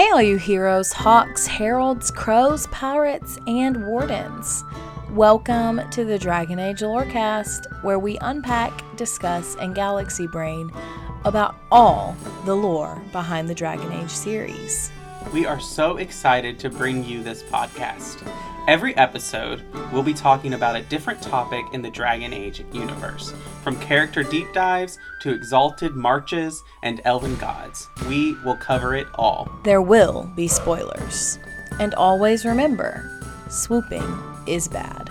[0.00, 4.64] Hey, all you heroes, Hawkes, heralds, crows, pirates, and wardens.
[5.10, 10.72] Welcome to the Dragon Age Lorecast, where we unpack, discuss, and galaxy brain
[11.26, 14.90] about all the lore behind the Dragon Age series.
[15.32, 18.26] We are so excited to bring you this podcast.
[18.66, 23.32] Every episode, we'll be talking about a different topic in the Dragon Age universe,
[23.62, 27.88] from character deep dives to exalted marches and elven gods.
[28.08, 29.48] We will cover it all.
[29.62, 31.38] There will be spoilers.
[31.78, 33.08] And always remember
[33.48, 35.10] swooping is bad.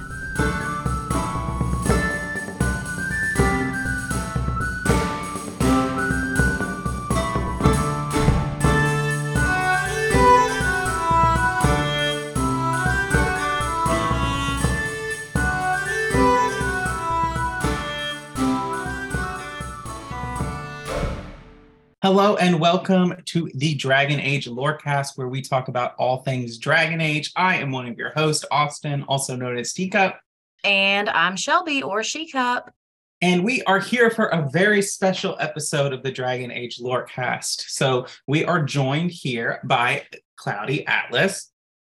[22.02, 27.02] Hello and welcome to the Dragon Age Lorecast, where we talk about all things Dragon
[27.02, 27.30] Age.
[27.36, 30.18] I am one of your hosts, Austin, also known as Teacup.
[30.64, 32.74] And I'm Shelby or She Cup.
[33.22, 37.68] And we are here for a very special episode of the Dragon Age Lorecast.
[37.68, 40.06] So we are joined here by
[40.38, 41.52] Cloudy Atlas.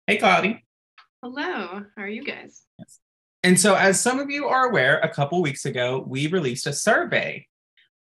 [0.07, 0.65] Hey, Cloudy.
[1.21, 1.83] Hello.
[1.95, 2.63] How are you guys?
[2.79, 2.97] Yes.
[3.43, 6.73] And so, as some of you are aware, a couple weeks ago, we released a
[6.73, 7.45] survey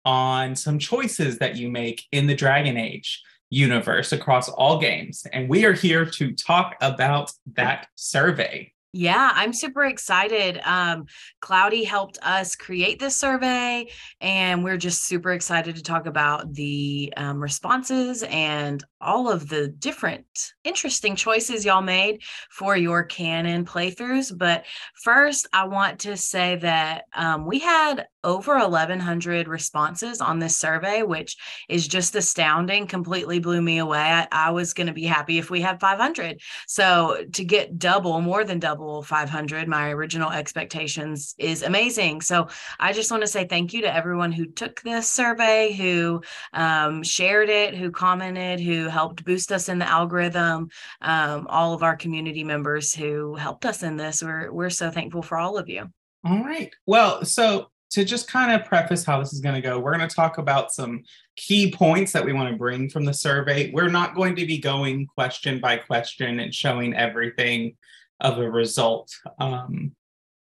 [0.08, 5.28] on some choices that you make in the Dragon Age universe across all games.
[5.34, 8.72] And we are here to talk about that survey.
[8.94, 10.62] Yeah, I'm super excited.
[10.64, 11.08] Um,
[11.42, 13.92] Cloudy helped us create this survey,
[14.22, 19.68] and we're just super excited to talk about the um, responses and all of the
[19.68, 24.36] different interesting choices y'all made for your canon playthroughs.
[24.36, 24.66] But
[24.96, 31.02] first, I want to say that um, we had over 1,100 responses on this survey,
[31.02, 31.38] which
[31.70, 34.00] is just astounding, completely blew me away.
[34.00, 36.42] I, I was going to be happy if we had 500.
[36.68, 42.22] So to get double, more than double 500, my original expectations is amazing.
[42.22, 42.50] So
[42.80, 46.22] I just want to say thank you to everyone who took this survey, who
[46.52, 50.70] um, shared it, who commented, who helped boost us in the algorithm,
[51.02, 54.24] um, all of our community members who helped us in this.
[54.24, 55.90] We're, we're so thankful for all of you.
[56.26, 56.74] All right.
[56.86, 60.08] Well, so to just kind of preface how this is going to go, we're going
[60.08, 61.04] to talk about some
[61.36, 63.72] key points that we want to bring from the survey.
[63.72, 67.78] We're not going to be going question by question and showing everything
[68.20, 69.16] of a result.
[69.40, 69.94] Um,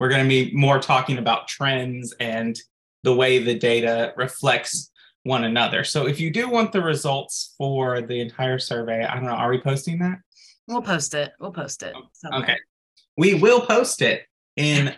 [0.01, 2.59] we're going to be more talking about trends and
[3.03, 4.90] the way the data reflects
[5.25, 5.85] one another.
[5.85, 9.51] So if you do want the results for the entire survey, I don't know, are
[9.51, 10.19] we posting that?
[10.67, 11.33] We'll post it.
[11.41, 11.95] We'll post it.
[11.97, 12.43] Oh, somewhere.
[12.43, 12.57] Okay.
[13.17, 14.23] We will post it
[14.57, 14.95] in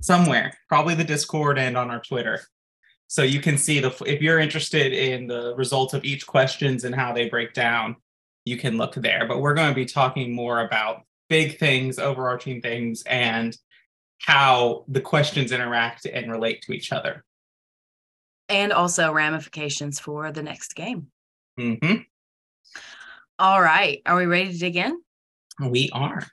[0.00, 2.40] somewhere, probably the Discord and on our Twitter.
[3.06, 6.94] So you can see the if you're interested in the results of each questions and
[6.94, 7.96] how they break down,
[8.44, 9.26] you can look there.
[9.28, 13.56] But we're going to be talking more about big things, overarching things, and
[14.18, 17.24] how the questions interact and relate to each other
[18.48, 21.08] and also ramifications for the next game.
[21.58, 22.02] Mm-hmm.
[23.38, 24.00] All right.
[24.06, 25.00] Are we ready to dig in?
[25.60, 26.26] We are.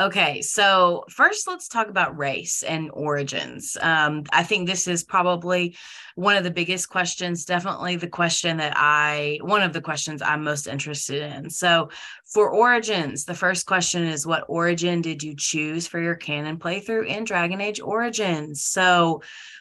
[0.00, 3.76] Okay, so first let's talk about race and origins.
[3.78, 5.76] Um, I think this is probably
[6.14, 10.42] one of the biggest questions, definitely the question that I, one of the questions I'm
[10.42, 11.50] most interested in.
[11.50, 11.90] So
[12.32, 17.06] for origins, the first question is what origin did you choose for your canon playthrough
[17.06, 18.62] in Dragon Age Origins?
[18.62, 19.20] So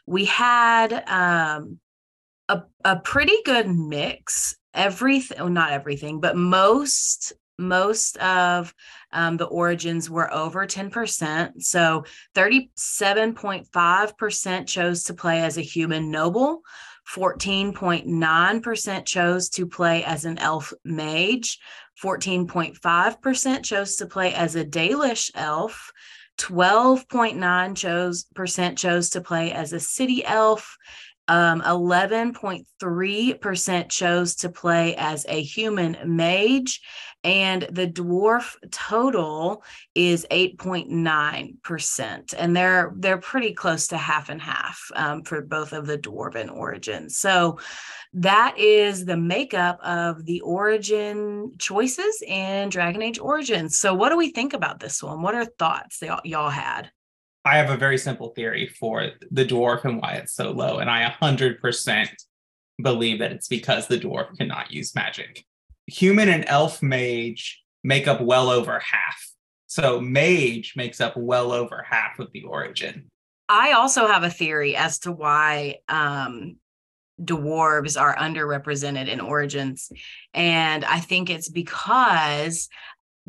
[0.09, 1.79] we had um,
[2.49, 8.73] a, a pretty good mix everything well, not everything but most most of
[9.11, 11.61] um, the origins were over 10%.
[11.61, 16.61] So 37.5% chose to play as a human noble,
[17.13, 21.59] 14.9% chose to play as an elf mage,
[22.01, 25.91] 14.5% chose to play as a Dalish elf.
[26.39, 30.77] 12.9 chose percent chose to play as a city elf
[31.29, 36.81] um, 11.3% chose to play as a human mage,
[37.23, 42.33] and the dwarf total is 8.9%.
[42.37, 46.51] And they're they're pretty close to half and half um, for both of the dwarven
[46.51, 47.17] origins.
[47.17, 47.59] So
[48.13, 53.77] that is the makeup of the origin choices in Dragon Age Origins.
[53.77, 55.21] So what do we think about this one?
[55.21, 56.89] What are thoughts y'all had?
[57.45, 60.79] I have a very simple theory for the dwarf and why it's so low.
[60.79, 62.09] And I 100%
[62.81, 65.45] believe that it's because the dwarf cannot use magic.
[65.87, 69.29] Human and elf mage make up well over half.
[69.67, 73.09] So mage makes up well over half of the origin.
[73.47, 76.57] I also have a theory as to why um,
[77.21, 79.91] dwarves are underrepresented in origins.
[80.33, 82.69] And I think it's because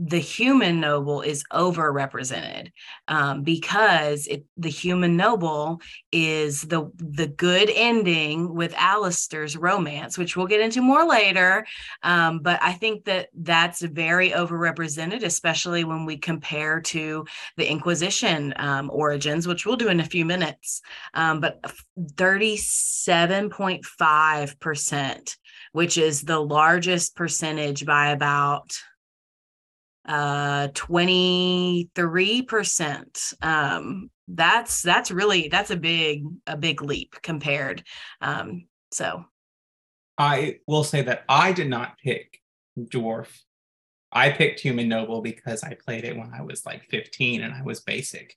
[0.03, 2.73] the human noble is overrepresented
[3.09, 5.79] um, because it, the human noble
[6.11, 11.67] is the the good ending with Alistair's romance, which we'll get into more later.
[12.03, 17.27] Um, but I think that that's very overrepresented, especially when we compare to
[17.59, 20.81] the Inquisition um, origins, which we'll do in a few minutes.
[21.13, 21.61] Um, but
[22.17, 25.37] thirty seven point five percent,
[25.73, 28.73] which is the largest percentage by about
[30.07, 37.83] uh 23% um that's that's really that's a big a big leap compared
[38.21, 39.25] um so.
[40.19, 42.41] I will say that i did not pick
[42.79, 43.29] dwarf.
[44.13, 47.63] I picked human noble because i played it when i was like 15 and i
[47.63, 48.35] was basic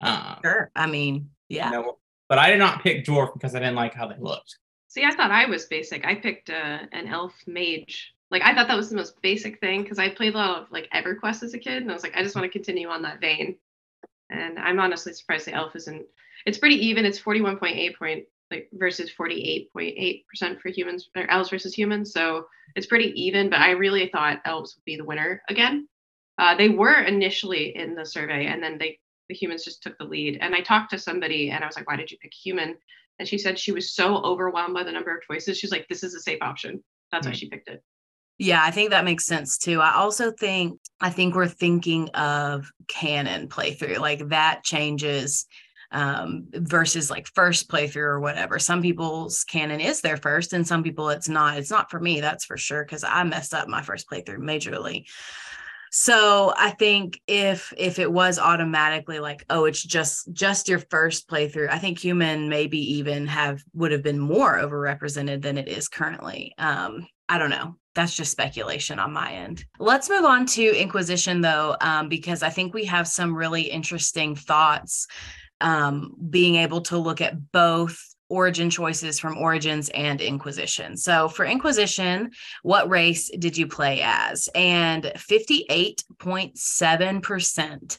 [0.00, 1.70] um sure i mean yeah.
[1.70, 1.98] you know,
[2.28, 4.56] but i did not pick dwarf because i didn't like how they looked.
[4.88, 6.06] See i thought i was basic.
[6.06, 9.82] I picked uh, an elf mage like I thought that was the most basic thing
[9.82, 12.16] because I played a lot of like EverQuest as a kid, and I was like,
[12.16, 13.56] I just want to continue on that vein.
[14.30, 16.02] And I'm honestly surprised the elf isn't.
[16.46, 17.04] It's pretty even.
[17.04, 22.12] It's 41.8 point like versus 48.8 percent for humans or elves versus humans.
[22.12, 23.50] So it's pretty even.
[23.50, 25.86] But I really thought elves would be the winner again.
[26.38, 30.04] Uh, they were initially in the survey, and then they the humans just took the
[30.04, 30.38] lead.
[30.40, 32.76] And I talked to somebody, and I was like, why did you pick human?
[33.18, 35.58] And she said she was so overwhelmed by the number of choices.
[35.58, 36.82] She's like, this is a safe option.
[37.10, 37.32] That's mm-hmm.
[37.32, 37.82] why she picked it.
[38.42, 39.80] Yeah, I think that makes sense too.
[39.80, 44.00] I also think I think we're thinking of canon playthrough.
[44.00, 45.46] Like that changes
[45.92, 48.58] um, versus like first playthrough or whatever.
[48.58, 51.56] Some people's canon is their first, and some people it's not.
[51.56, 55.04] It's not for me, that's for sure, because I messed up my first playthrough majorly.
[55.92, 61.28] So I think if if it was automatically like, oh, it's just just your first
[61.28, 65.86] playthrough, I think human maybe even have would have been more overrepresented than it is
[65.86, 66.54] currently.
[66.58, 69.64] Um, I don't know that's just speculation on my end.
[69.78, 74.34] Let's move on to Inquisition, though, um, because I think we have some really interesting
[74.34, 75.06] thoughts
[75.60, 77.98] um, being able to look at both
[78.28, 80.96] origin choices from Origins and Inquisition.
[80.96, 82.30] So, for Inquisition,
[82.62, 84.48] what race did you play as?
[84.54, 87.98] And 58.7%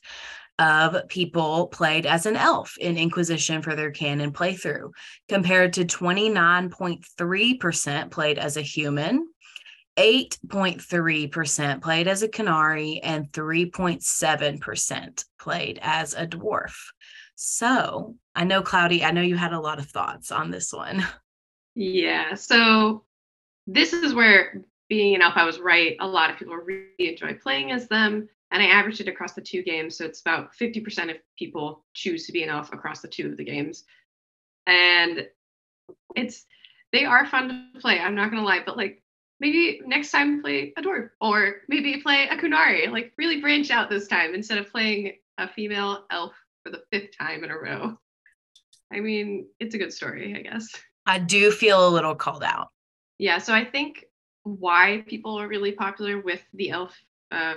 [0.60, 4.92] of people played as an elf in Inquisition for their canon playthrough,
[5.30, 9.28] compared to 29.3% played as a human
[9.98, 16.76] 8.3% played as a Qunari and 3.7% played as a dwarf.
[17.36, 21.06] So I know, Cloudy, I know you had a lot of thoughts on this one.
[21.76, 22.36] Yeah.
[22.36, 23.04] So
[23.66, 25.98] this is where being an elf, I was right.
[26.00, 28.30] A lot of people really enjoy playing as them.
[28.52, 29.98] And I averaged it across the two games.
[29.98, 33.38] So it's about 50% of people choose to be an elf across the two of
[33.38, 33.86] the games.
[34.68, 35.28] And
[36.16, 36.46] it's,
[36.92, 38.00] they are fun to play.
[38.00, 39.03] I'm not going to lie, but like
[39.44, 42.90] maybe next time play a dwarf or maybe play a Qunari.
[42.90, 46.32] Like really branch out this time instead of playing a female elf
[46.64, 47.98] for the fifth time in a row.
[48.92, 50.70] I mean, it's a good story, I guess.
[51.06, 52.70] I do feel a little called out.
[53.18, 54.06] Yeah, so I think
[54.44, 56.96] why people are really popular with the elf
[57.32, 57.56] uh,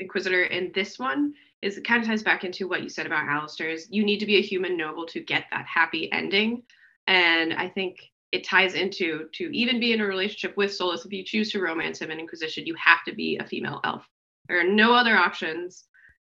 [0.00, 3.28] inquisitor in this one is it kind of ties back into what you said about
[3.28, 6.64] Alistair is you need to be a human noble to get that happy ending.
[7.06, 11.04] And I think it ties into to even be in a relationship with Solas.
[11.04, 14.06] If you choose to romance him in Inquisition, you have to be a female elf.
[14.48, 15.84] There are no other options.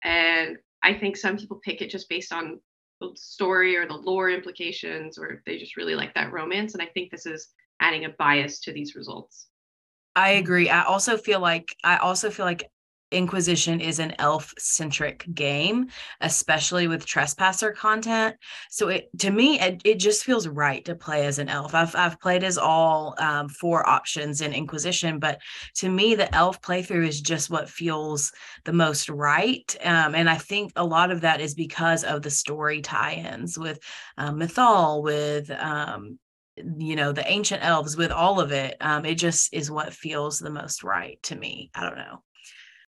[0.03, 2.59] And I think some people pick it just based on
[3.01, 6.73] the story or the lore implications, or they just really like that romance.
[6.73, 7.49] And I think this is
[7.79, 9.47] adding a bias to these results.
[10.15, 10.69] I agree.
[10.69, 12.69] I also feel like I also feel like
[13.11, 15.87] Inquisition is an elf centric game,
[16.21, 18.35] especially with trespasser content.
[18.69, 21.75] So it to me, it, it just feels right to play as an elf.
[21.75, 25.39] I've I've played as all um, four options in Inquisition, but
[25.75, 28.31] to me, the elf playthrough is just what feels
[28.63, 29.75] the most right.
[29.83, 33.79] Um, and I think a lot of that is because of the story tie-ins with
[34.17, 36.19] um, Mythal, with um,
[36.57, 40.39] you know the ancient elves with all of it um it just is what feels
[40.39, 42.23] the most right to me i don't know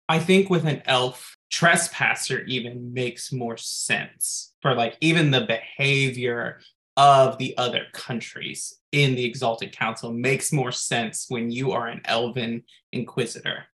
[0.09, 6.61] I think with an elf, trespasser even makes more sense for like even the behavior
[6.97, 12.01] of the other countries in the Exalted Council makes more sense when you are an
[12.05, 13.65] elven inquisitor.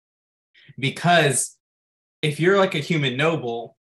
[0.78, 1.56] Because
[2.20, 3.76] if you're like a human noble,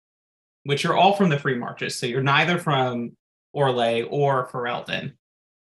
[0.65, 3.17] which you're all from the free marches, so you're neither from
[3.55, 5.13] Orlais or Ferelden,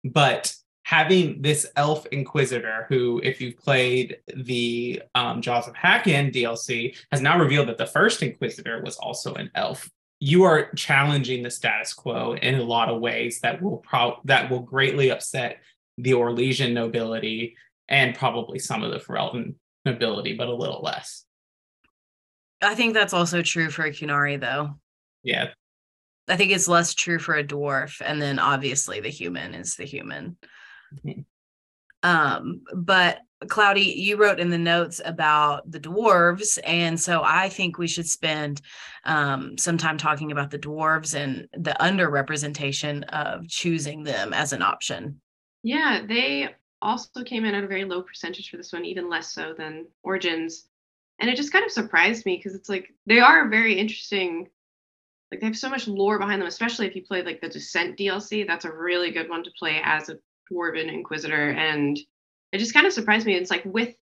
[0.04, 6.96] but having this elf inquisitor who if you've played the um, jaws of Hakkon dlc
[7.12, 9.90] has now revealed that the first inquisitor was also an elf.
[10.20, 14.50] You are challenging the status quo in a lot of ways that will pro- that
[14.50, 15.58] will greatly upset
[15.98, 17.56] the orlesian nobility
[17.90, 21.26] and probably some of the ferelden nobility but a little less.
[22.62, 24.76] I think that's also true for a Qunari though.
[25.24, 25.50] Yeah.
[26.28, 29.86] I think it's less true for a dwarf and then obviously the human is the
[29.86, 30.38] human.
[32.06, 37.80] Um, but Cloudy, you wrote in the notes about the dwarves, and so I think
[37.80, 38.62] we should spend
[39.06, 44.62] um, some time talking about the dwarves and the underrepresentation of choosing them as an
[44.62, 45.20] option.
[45.64, 46.50] Yeah, they
[46.80, 49.88] also came in at a very low percentage for this one, even less so than
[50.04, 50.68] Origins.
[51.20, 54.48] And it just kind of surprised me because it's like they are very interesting.
[55.32, 57.98] Like they have so much lore behind them, especially if you play like the Descent
[57.98, 58.46] DLC.
[58.46, 60.18] That's a really good one to play as a
[60.52, 62.00] dwarven inquisitor and
[62.52, 63.96] it just kind of surprised me it's like with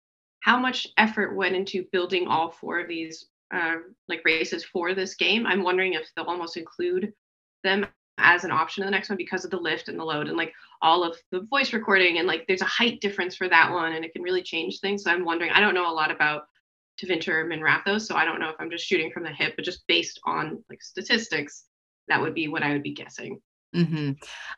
[0.42, 3.76] how much effort went into building all four of these uh,
[4.08, 7.14] like races for this game i'm wondering if they'll almost include
[7.64, 7.86] them
[8.18, 10.38] as an option in the next one because of the lift and the load and
[10.38, 13.94] like all of the voice recording and like there's a height difference for that one
[13.94, 16.44] and it can really change things so i'm wondering i don't know a lot about
[17.02, 19.66] Tevinter or Minrathous, so I don't know if I'm just shooting from the hip, but
[19.66, 21.66] just based on like statistics,
[22.08, 23.42] that would be what I would be guessing.
[23.76, 24.12] Mm-hmm.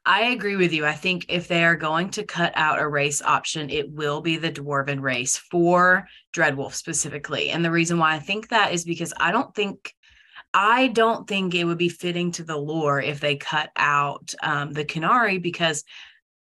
[0.06, 0.86] I agree with you.
[0.86, 4.38] I think if they are going to cut out a race option, it will be
[4.38, 7.52] the dwarven race for Dreadwolf specifically.
[7.52, 9.94] And the reason why I think that is because I don't think
[10.56, 14.72] I don't think it would be fitting to the lore if they cut out um,
[14.72, 15.84] the Qunari because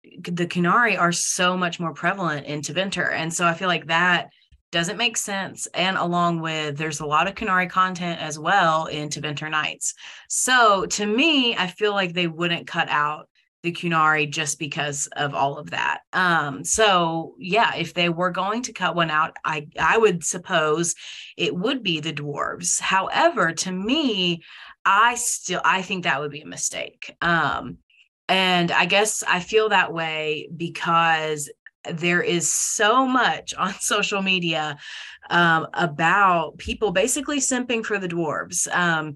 [0.04, 3.12] the Qunari are so much more prevalent in Tevinter.
[3.12, 4.30] And so I feel like that
[4.74, 5.68] doesn't make sense.
[5.74, 9.94] And along with, there's a lot of Qunari content as well in Tevinter Nights.
[10.28, 13.30] So to me, I feel like they wouldn't cut out
[13.62, 16.00] the Qunari just because of all of that.
[16.12, 20.96] Um, so yeah, if they were going to cut one out, I I would suppose
[21.38, 22.82] it would be the dwarves.
[22.82, 24.44] However, to me,
[24.84, 27.16] I still I think that would be a mistake.
[27.22, 27.78] Um,
[28.28, 31.50] and I guess I feel that way because
[31.92, 34.78] there is so much on social media
[35.30, 38.74] um, about people basically simping for the dwarves.
[38.76, 39.16] Um,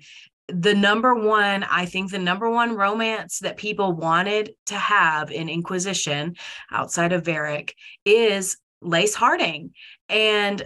[0.50, 5.50] the number one, I think the number one romance that people wanted to have in
[5.50, 6.36] Inquisition
[6.72, 7.72] outside of Varric
[8.06, 9.72] is Lace Harding.
[10.08, 10.64] And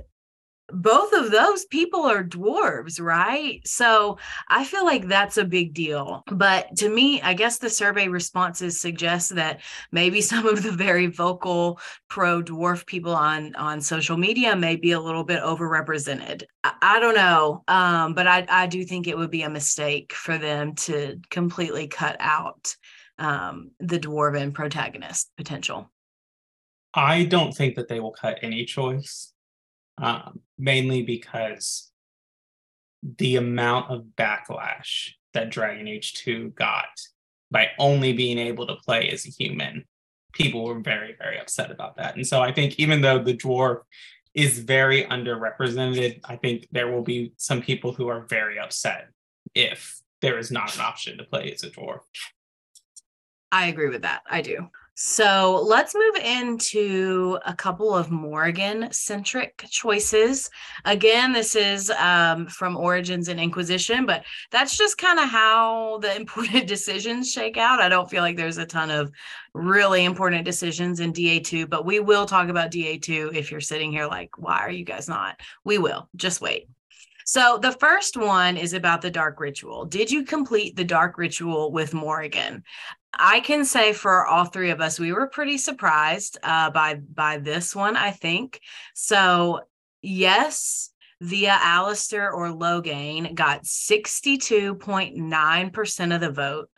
[0.73, 3.65] both of those people are dwarves, right?
[3.67, 6.23] So I feel like that's a big deal.
[6.27, 9.61] But to me, I guess the survey responses suggest that
[9.91, 14.91] maybe some of the very vocal pro dwarf people on on social media may be
[14.91, 16.43] a little bit overrepresented.
[16.63, 20.13] I, I don't know, um, but I I do think it would be a mistake
[20.13, 22.75] for them to completely cut out
[23.17, 25.91] um, the dwarven protagonist potential.
[26.93, 29.30] I don't think that they will cut any choice
[30.01, 31.91] um, mainly because
[33.17, 36.89] the amount of backlash that Dragon Age 2 got
[37.51, 39.85] by only being able to play as a human,
[40.33, 42.15] people were very, very upset about that.
[42.15, 43.81] And so I think even though the dwarf
[44.33, 49.09] is very underrepresented, I think there will be some people who are very upset
[49.53, 51.99] if there is not an option to play as a dwarf.
[53.51, 54.21] I agree with that.
[54.29, 54.69] I do.
[54.95, 60.49] So let's move into a couple of Morrigan centric choices.
[60.83, 66.15] Again, this is um, from Origins and Inquisition, but that's just kind of how the
[66.21, 67.81] important decisions shake out.
[67.81, 69.11] I don't feel like there's a ton of
[69.53, 74.07] really important decisions in DA2, but we will talk about DA2 if you're sitting here
[74.07, 75.39] like, why are you guys not?
[75.63, 76.09] We will.
[76.15, 76.67] Just wait.
[77.25, 79.85] So the first one is about the dark ritual.
[79.85, 82.63] Did you complete the dark ritual with Morrigan?
[83.13, 87.37] I can say for all three of us, we were pretty surprised uh, by by
[87.37, 87.95] this one.
[87.95, 88.59] I think
[88.93, 89.61] so.
[90.01, 90.91] Yes,
[91.21, 96.69] via Alistair or Loghain got 62.9% of the vote.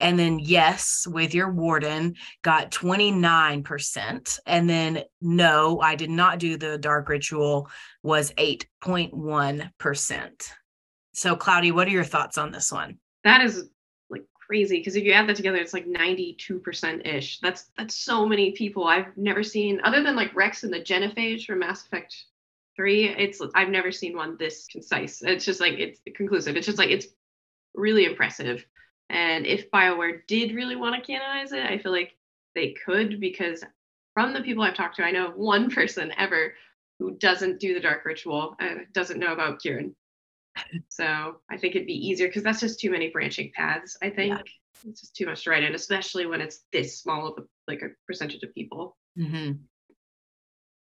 [0.00, 4.38] And then yes, with your warden got 29%.
[4.46, 7.68] And then no, I did not do the dark ritual
[8.02, 10.48] was 8.1%.
[11.12, 12.96] So Cloudy, what are your thoughts on this one?
[13.24, 13.68] That is
[14.50, 17.38] crazy because if you add that together, it's like 92% ish.
[17.38, 18.84] That's that's so many people.
[18.84, 22.24] I've never seen other than like Wrex and the genophage from Mass Effect
[22.74, 23.10] 3.
[23.10, 25.22] It's I've never seen one this concise.
[25.22, 26.56] It's just like it's conclusive.
[26.56, 27.06] It's just like it's
[27.74, 28.66] really impressive.
[29.08, 32.16] And if BioWare did really want to canonize it, I feel like
[32.56, 33.62] they could because
[34.14, 36.54] from the people I've talked to, I know one person ever
[36.98, 39.94] who doesn't do the dark ritual and doesn't know about Kieran.
[40.88, 43.96] So I think it'd be easier because that's just too many branching paths.
[44.02, 44.90] I think yeah.
[44.90, 47.82] it's just too much to write in, especially when it's this small of a like
[47.82, 48.96] a percentage of people.
[49.18, 49.52] Mm-hmm.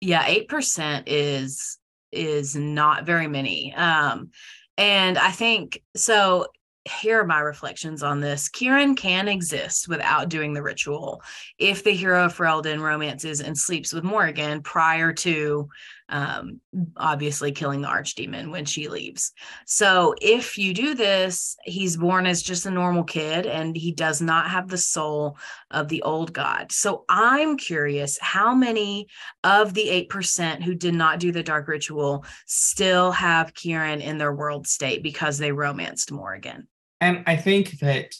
[0.00, 1.78] Yeah, eight percent is
[2.11, 3.75] is not very many.
[3.75, 4.30] Um,
[4.76, 6.47] and I think so
[6.85, 8.49] here are my reflections on this.
[8.49, 11.23] Kieran can exist without doing the ritual
[11.59, 15.68] if the hero of Ferelden romances and sleeps with Morrigan prior to
[16.12, 16.61] um,
[16.99, 19.33] obviously killing the archdemon when she leaves.
[19.66, 24.21] So if you do this, he's born as just a normal kid and he does
[24.21, 25.38] not have the soul
[25.71, 26.71] of the old god.
[26.71, 29.09] So I'm curious how many
[29.42, 34.35] of the 8% who did not do the dark ritual still have Kieran in their
[34.35, 36.69] world state because they romanced Morrigan.
[37.00, 38.14] And I think that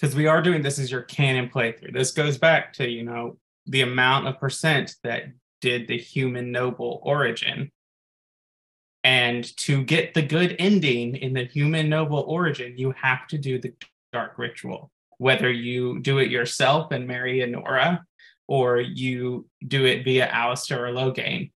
[0.00, 3.36] because we are doing this as your canon playthrough, this goes back to, you know,
[3.66, 5.24] the amount of percent that
[5.60, 7.70] did the human noble origin.
[9.04, 13.60] And to get the good ending in the human noble origin, you have to do
[13.60, 13.72] the
[14.12, 14.90] dark ritual.
[15.18, 18.00] Whether you do it yourself and marry Anora,
[18.48, 21.52] or you do it via Alistair or Loghain,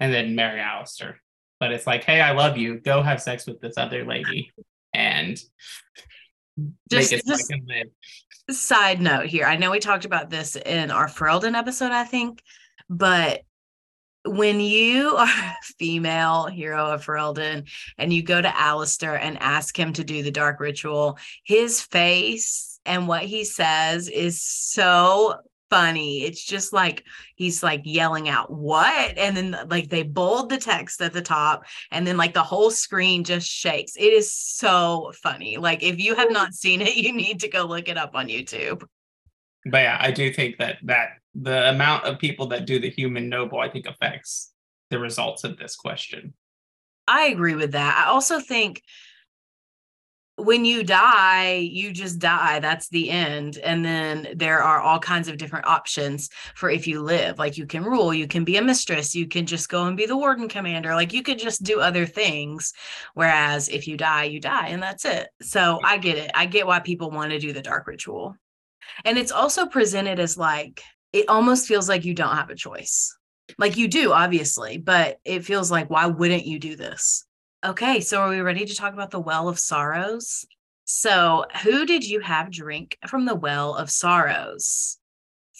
[0.00, 1.20] and then marry Alistair.
[1.58, 2.80] But it's like, hey, I love you.
[2.80, 4.52] Go have sex with this other lady,
[4.92, 5.40] and
[6.90, 7.52] just, just
[8.52, 9.44] side note here.
[9.44, 12.42] I know we talked about this in our Ferelden episode, I think,
[12.88, 13.42] but
[14.24, 19.78] when you are a female hero of Ferelden and you go to Alistair and ask
[19.78, 25.36] him to do the dark ritual, his face and what he says is so
[25.72, 26.24] funny.
[26.24, 27.02] It's just like
[27.34, 29.16] he's like yelling out, What?
[29.16, 32.70] And then like they bold the text at the top, and then like the whole
[32.70, 33.96] screen just shakes.
[33.96, 35.56] It is so funny.
[35.56, 38.28] Like if you have not seen it, you need to go look it up on
[38.28, 38.84] YouTube.
[39.64, 43.30] But yeah, I do think that that the amount of people that do the human
[43.30, 44.52] noble, I think affects
[44.90, 46.34] the results of this question.
[47.08, 48.04] I agree with that.
[48.06, 48.82] I also think
[50.36, 52.58] when you die, you just die.
[52.60, 53.58] That's the end.
[53.58, 57.38] And then there are all kinds of different options for if you live.
[57.38, 60.06] Like you can rule, you can be a mistress, you can just go and be
[60.06, 60.94] the warden commander.
[60.94, 62.72] Like you could just do other things.
[63.14, 65.28] Whereas if you die, you die, and that's it.
[65.42, 66.30] So I get it.
[66.34, 68.34] I get why people want to do the dark ritual.
[69.04, 73.16] And it's also presented as like, it almost feels like you don't have a choice.
[73.58, 77.26] Like you do, obviously, but it feels like, why wouldn't you do this?
[77.64, 80.44] Okay, so are we ready to talk about the Well of Sorrows?
[80.84, 84.98] So, who did you have drink from the Well of Sorrows?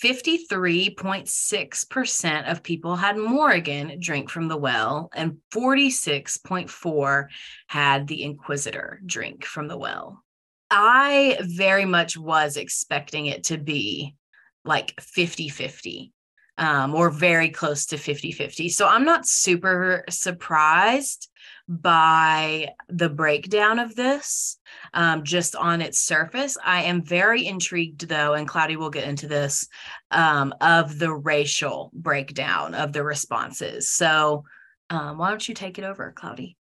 [0.02, 7.26] 53.6% of people had Morrigan drink from the well, and 46.4
[7.68, 10.24] had the Inquisitor drink from the well.
[10.70, 14.16] I very much was expecting it to be
[14.64, 16.12] like 50 50
[16.58, 18.68] um, or very close to 50 50.
[18.70, 21.28] So I'm not super surprised
[21.68, 24.58] by the breakdown of this
[24.94, 26.56] um, just on its surface.
[26.64, 29.68] I am very intrigued, though, and Cloudy will get into this
[30.10, 33.88] um, of the racial breakdown of the responses.
[33.88, 34.44] So
[34.90, 36.56] um, why don't you take it over, Cloudy?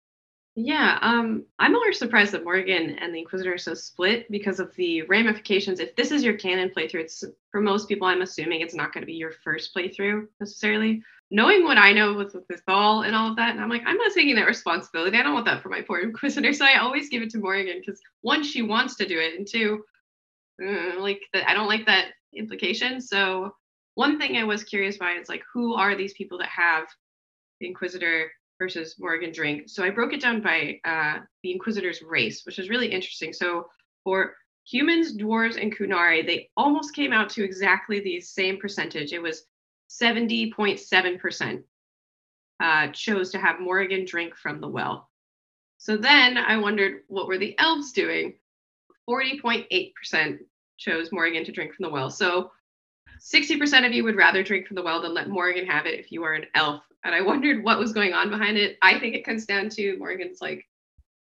[0.55, 4.75] Yeah, um, I'm more surprised that Morrigan and the Inquisitor are so split because of
[4.75, 5.79] the ramifications.
[5.79, 9.01] If this is your canon playthrough, it's for most people, I'm assuming it's not going
[9.01, 11.01] to be your first playthrough necessarily.
[11.33, 13.97] Knowing what I know with, with Mythal and all of that, and I'm like, I'm
[13.97, 15.17] not taking that responsibility.
[15.17, 16.53] I don't want that for my poor Inquisitor.
[16.53, 19.47] So I always give it to Morrigan because one, she wants to do it, and
[19.47, 19.83] two,
[20.61, 22.99] uh, like the, I don't like that implication.
[23.01, 23.55] So
[23.95, 26.85] one thing I was curious by is like, who are these people that have
[27.59, 29.63] the Inquisitor versus Morrigan drink.
[29.67, 33.33] So I broke it down by uh, the Inquisitor's race, which is really interesting.
[33.33, 33.67] So
[34.03, 39.13] for humans, dwarves, and Qunari, they almost came out to exactly the same percentage.
[39.13, 39.45] It was
[39.99, 41.63] 70.7%
[42.61, 45.09] uh, chose to have Morrigan drink from the well.
[45.77, 48.35] So then I wondered, what were the elves doing?
[49.09, 50.37] 40.8%
[50.77, 52.09] chose Morrigan to drink from the well.
[52.09, 52.51] So
[53.19, 56.11] 60% of you would rather drink from the well than let Morrigan have it if
[56.11, 58.77] you are an elf and I wondered what was going on behind it.
[58.81, 60.65] I think it comes down to Morrigan's like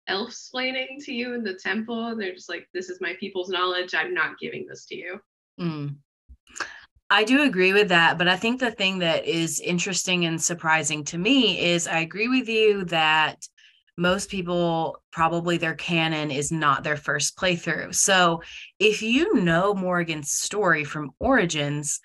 [0.08, 2.15] elf splaining to you in the temple.
[2.15, 3.93] They're just like, this is my people's knowledge.
[3.93, 5.19] I'm not giving this to you.
[5.60, 5.95] Mm.
[7.10, 11.06] I do agree with that, but I think the thing that is interesting and surprising
[11.06, 13.48] to me is I agree with you that
[13.98, 17.96] most people probably their canon is not their first playthrough.
[17.96, 18.41] So
[18.78, 22.02] if you know Morrigan's story from Origins,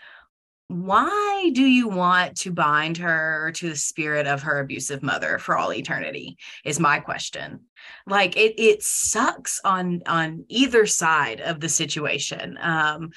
[0.72, 5.56] why do you want to bind her to the spirit of her abusive mother for
[5.56, 7.60] all eternity is my question.
[8.06, 12.58] Like it it sucks on on either side of the situation.
[12.60, 13.10] Um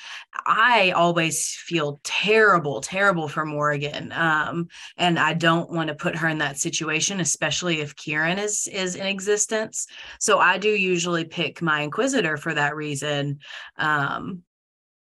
[0.46, 6.28] i always feel terrible terrible for morrigan um and i don't want to put her
[6.28, 9.88] in that situation especially if kieran is is in existence.
[10.20, 13.40] So i do usually pick my inquisitor for that reason
[13.78, 14.44] um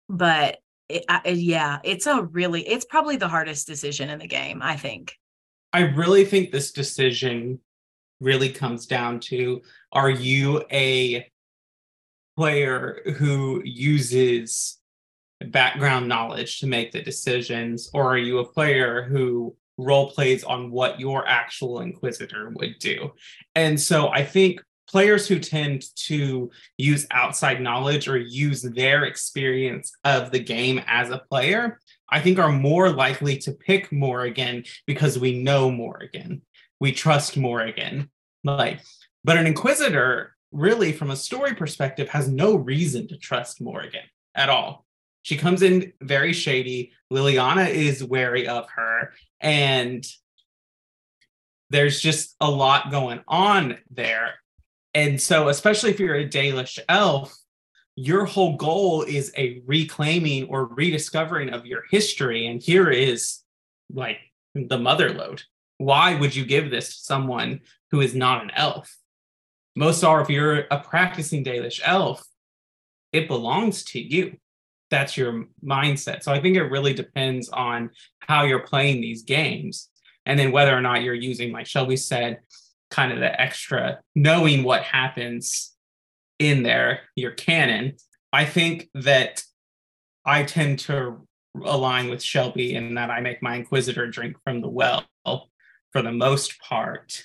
[0.09, 0.57] but
[0.89, 4.75] it, I, yeah, it's a really, it's probably the hardest decision in the game, I
[4.75, 5.15] think.
[5.71, 7.59] I really think this decision
[8.19, 11.25] really comes down to are you a
[12.35, 14.79] player who uses
[15.47, 20.71] background knowledge to make the decisions, or are you a player who role plays on
[20.71, 23.11] what your actual inquisitor would do?
[23.55, 29.91] And so I think players who tend to use outside knowledge or use their experience
[30.03, 35.19] of the game as a player, I think are more likely to pick Morrigan because
[35.19, 36.41] we know Morrigan.
[36.79, 38.09] We trust Morrigan.
[38.43, 38.79] Like,
[39.23, 44.49] but an Inquisitor, really, from a story perspective, has no reason to trust Morrigan at
[44.49, 44.85] all.
[45.21, 46.93] She comes in very shady.
[47.11, 49.13] Leliana is wary of her.
[49.39, 50.03] And
[51.69, 54.35] there's just a lot going on there.
[54.93, 57.35] And so, especially if you're a Dalish elf,
[57.95, 62.47] your whole goal is a reclaiming or rediscovering of your history.
[62.47, 63.39] And here is
[63.93, 64.17] like
[64.55, 65.43] the mother lode.
[65.77, 68.95] Why would you give this to someone who is not an elf?
[69.75, 72.25] Most are, if you're a practicing Dalish elf,
[73.11, 74.37] it belongs to you.
[74.89, 76.23] That's your mindset.
[76.23, 79.89] So I think it really depends on how you're playing these games
[80.25, 82.39] and then whether or not you're using, like Shelby said,
[82.89, 85.75] kind of the extra knowing what happens
[86.39, 87.95] in there, your canon.
[88.31, 89.43] I think that
[90.25, 91.27] I tend to
[91.63, 95.05] align with Shelby in that I make my Inquisitor drink from the well
[95.91, 97.23] for the most part.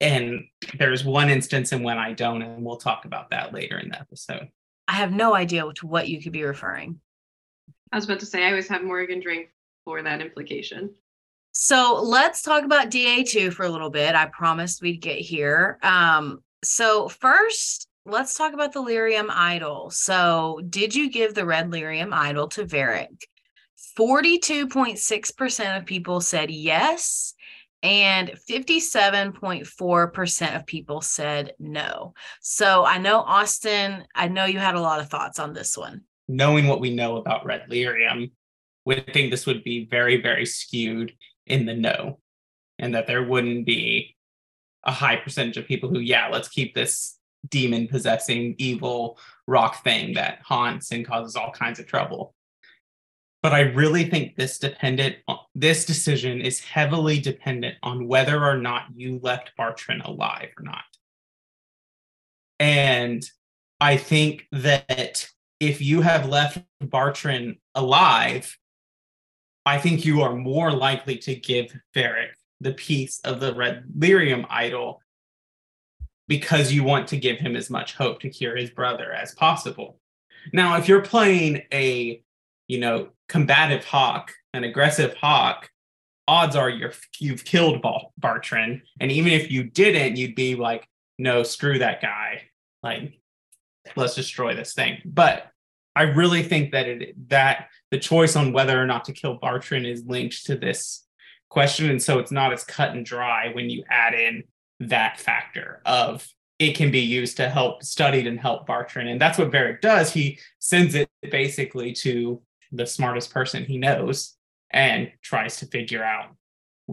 [0.00, 0.44] And
[0.78, 3.98] there's one instance in when I don't, and we'll talk about that later in the
[3.98, 4.48] episode.
[4.88, 7.00] I have no idea to what you could be referring.
[7.92, 9.50] I was about to say I always have Morrigan drink
[9.84, 10.94] for that implication.
[11.58, 14.14] So let's talk about DA2 for a little bit.
[14.14, 15.78] I promised we'd get here.
[15.82, 19.88] Um, so first, let's talk about the lyrium idol.
[19.90, 23.22] So, did you give the red lyrium idol to Varric?
[23.98, 27.32] 42.6% of people said yes,
[27.82, 32.12] and 57.4% of people said no.
[32.42, 36.02] So, I know, Austin, I know you had a lot of thoughts on this one.
[36.28, 38.30] Knowing what we know about red lyrium,
[38.84, 41.14] we think this would be very, very skewed
[41.46, 42.18] in the know
[42.78, 44.16] and that there wouldn't be
[44.84, 50.14] a high percentage of people who, yeah, let's keep this demon possessing evil rock thing
[50.14, 52.34] that haunts and causes all kinds of trouble.
[53.42, 55.16] But I really think this dependent
[55.54, 60.84] this decision is heavily dependent on whether or not you left Bartrand alive or not.
[62.58, 63.24] And
[63.80, 65.28] I think that
[65.60, 68.56] if you have left Bartrand alive,
[69.66, 74.46] I think you are more likely to give Varric the piece of the red lyrium
[74.48, 75.02] idol
[76.28, 79.98] because you want to give him as much hope to cure his brother as possible.
[80.52, 82.22] Now, if you're playing a,
[82.68, 85.68] you know, combative Hawke, an aggressive Hawke,
[86.28, 87.82] odds are you're you've killed
[88.20, 92.42] Bartrand, and even if you didn't, you'd be like, no, screw that guy,
[92.82, 93.20] like
[93.96, 95.00] let's destroy this thing.
[95.04, 95.50] But
[95.96, 99.90] I really think that it that the choice on whether or not to kill Bartrand
[99.90, 101.04] is linked to this
[101.48, 101.90] question.
[101.90, 104.44] And so it's not as cut and dry when you add in
[104.80, 106.28] that factor of
[106.58, 109.10] it can be used to help studied and help Bartrand.
[109.10, 110.12] And that's what Varric does.
[110.12, 114.34] He sends it basically to the smartest person he knows
[114.70, 116.34] and tries to figure out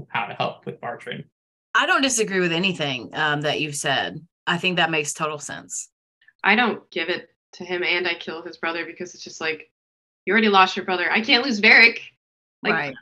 [0.10, 1.26] how to help with Bartran.
[1.76, 4.26] I don't disagree with anything um, that you've said.
[4.46, 5.90] I think that makes total sense.
[6.44, 9.70] I don't give it to him and I kill his brother because it's just like
[10.26, 11.12] you already lost your brother.
[11.12, 12.00] I can't lose Varric.
[12.62, 12.96] Like, right.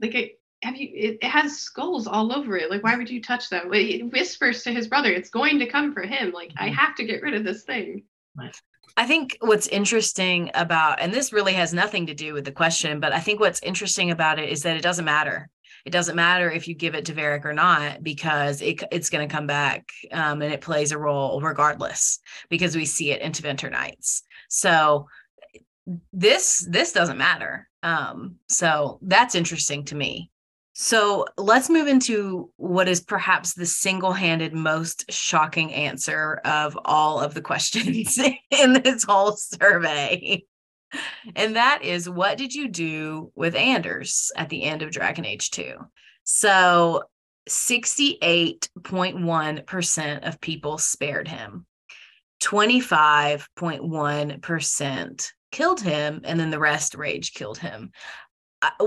[0.00, 0.88] Like it, have you?
[0.94, 2.70] It, it, has skulls all over it.
[2.70, 3.72] Like, why would you touch them?
[3.72, 6.64] It whispers to his brother, "It's going to come for him." Like, mm-hmm.
[6.64, 8.04] I have to get rid of this thing.
[8.36, 8.54] Right.
[8.96, 13.00] I think what's interesting about, and this really has nothing to do with the question,
[13.00, 15.48] but I think what's interesting about it is that it doesn't matter.
[15.84, 19.26] It doesn't matter if you give it to Varric or not because it, it's going
[19.26, 23.32] to come back um, and it plays a role regardless because we see it in
[23.32, 24.22] Tevinter Nights.
[24.48, 25.06] So
[26.12, 27.68] this this doesn't matter.
[27.82, 30.30] Um, so that's interesting to me.
[30.72, 37.20] So let's move into what is perhaps the single handed most shocking answer of all
[37.20, 38.18] of the questions
[38.50, 40.42] in this whole survey.
[41.36, 45.50] And that is what did you do with Anders at the end of Dragon Age
[45.50, 45.74] 2?
[46.24, 47.04] So
[47.48, 51.66] 68.1% of people spared him,
[52.42, 57.92] 25.1% killed him, and then the rest rage killed him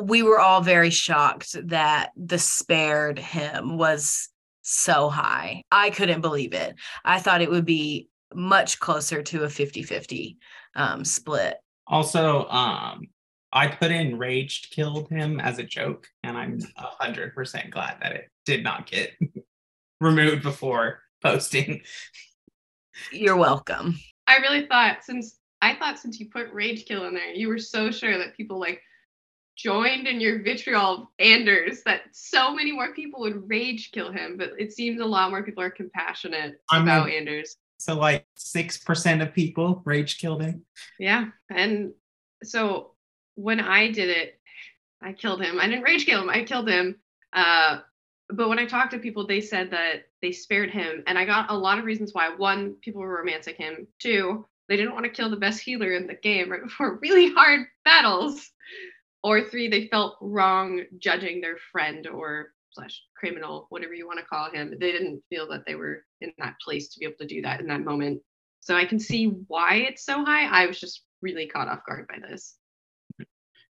[0.03, 4.29] we were all very shocked that the spared him was
[4.61, 5.63] so high.
[5.71, 6.75] I couldn't believe it.
[7.03, 10.37] I thought it would be much closer to a 50-50
[10.75, 11.57] um, split.
[11.87, 13.07] Also, um,
[13.51, 18.13] I put in raged killed him as a joke, and I'm hundred percent glad that
[18.13, 19.11] it did not get
[20.01, 21.81] removed before posting.
[23.11, 23.99] You're welcome.
[24.27, 27.59] I really thought since I thought since you put rage kill in there, you were
[27.59, 28.81] so sure that people like
[29.55, 34.35] joined in your vitriol of Anders that so many more people would rage kill him,
[34.37, 37.55] but it seems a lot more people are compassionate I mean, about Anders.
[37.83, 40.65] So like six percent of people rage killed him.
[40.99, 41.25] Yeah.
[41.49, 41.93] And
[42.43, 42.91] so
[43.35, 44.39] when I did it,
[45.01, 45.59] I killed him.
[45.59, 46.95] I didn't rage kill him, I killed him.
[47.33, 47.79] Uh,
[48.29, 51.03] but when I talked to people, they said that they spared him.
[51.07, 52.33] And I got a lot of reasons why.
[52.35, 53.87] One, people were romancing him.
[53.99, 57.33] Two, they didn't want to kill the best healer in the game right before really
[57.33, 58.49] hard battles
[59.23, 64.25] or three they felt wrong judging their friend or slash criminal whatever you want to
[64.25, 67.27] call him they didn't feel that they were in that place to be able to
[67.27, 68.21] do that in that moment.
[68.61, 70.45] So i can see why it's so high.
[70.45, 72.55] I was just really caught off guard by this.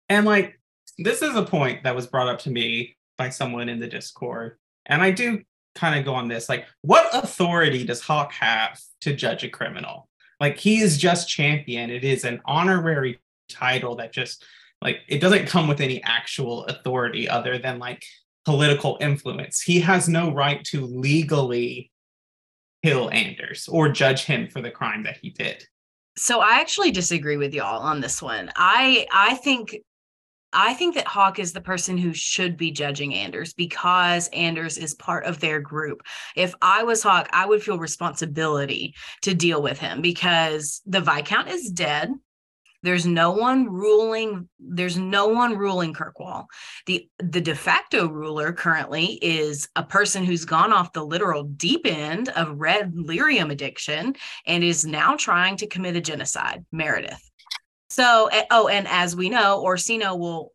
[0.07, 0.59] And like
[0.97, 4.57] this is a point that was brought up to me by someone in the discord.
[4.85, 5.41] And i do
[5.75, 10.09] kind of go on this like what authority does hawke have to judge a criminal?
[10.39, 11.89] Like he is just champion.
[11.89, 14.43] It is an honorary title that just
[14.81, 18.03] like it doesn't come with any actual authority other than like
[18.49, 19.62] political influence.
[19.62, 21.91] He has no right to legally
[22.83, 25.63] kill Anders or judge him for the crime that he did.
[26.17, 28.51] So I actually disagree with y'all on this one.
[28.55, 29.77] I I think
[30.51, 34.95] I think that Hawke is the person who should be judging Anders because Anders is
[34.95, 36.01] part of their group.
[36.35, 41.49] If I was Hawke, I would feel responsibility to deal with him because the Viscount
[41.49, 42.09] is dead.
[42.84, 44.48] There's no one ruling.
[44.60, 46.46] There's no one ruling Kirkwall.
[46.86, 51.86] The the de facto ruler currently is a person who's gone off the literal deep
[51.86, 54.15] end of red lyrium addiction
[54.46, 56.65] and is now trying to commit a genocide.
[56.72, 57.30] Meredith.
[57.89, 60.54] So oh, and as we know, Orsino will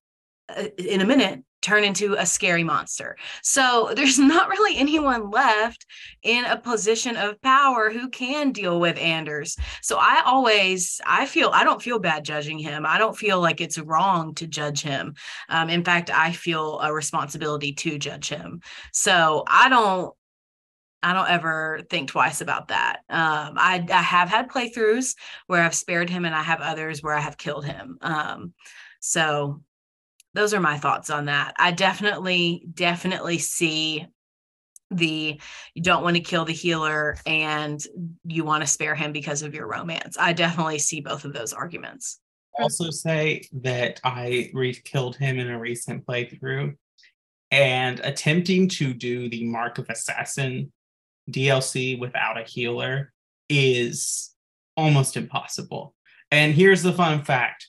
[0.49, 3.17] uh, in a minute turn into a scary monster.
[3.43, 5.87] So there's not really anyone left
[6.23, 9.57] in a position of power who can deal with Anders.
[9.83, 12.85] So I always, I feel, I don't feel bad judging him.
[12.87, 15.15] I don't feel like it's wrong to judge him.
[15.49, 18.61] Um, in fact, I feel a responsibility to judge him.
[18.93, 20.15] So I don't,
[21.03, 23.01] I don't ever think twice about that.
[23.11, 25.15] Um, I, I have had playthroughs
[25.47, 27.99] where I've spared him, and I have others where I have killed him.
[28.01, 28.55] Um,
[29.01, 29.61] so
[30.35, 31.55] those are my thoughts on that.
[31.59, 34.07] I definitely, definitely see
[34.91, 35.41] the
[35.75, 37.85] you don't want to kill the healer and
[38.25, 40.17] you want to spare him because of your romance.
[40.19, 42.21] I definitely see both of those arguments.
[42.59, 46.77] I also, say that I re- killed him in a recent playthrough
[47.51, 50.73] and attempting to do the Mark of Assassin
[51.31, 53.13] DLC without a healer
[53.49, 54.35] is
[54.77, 55.95] almost impossible.
[56.31, 57.69] And here's the fun fact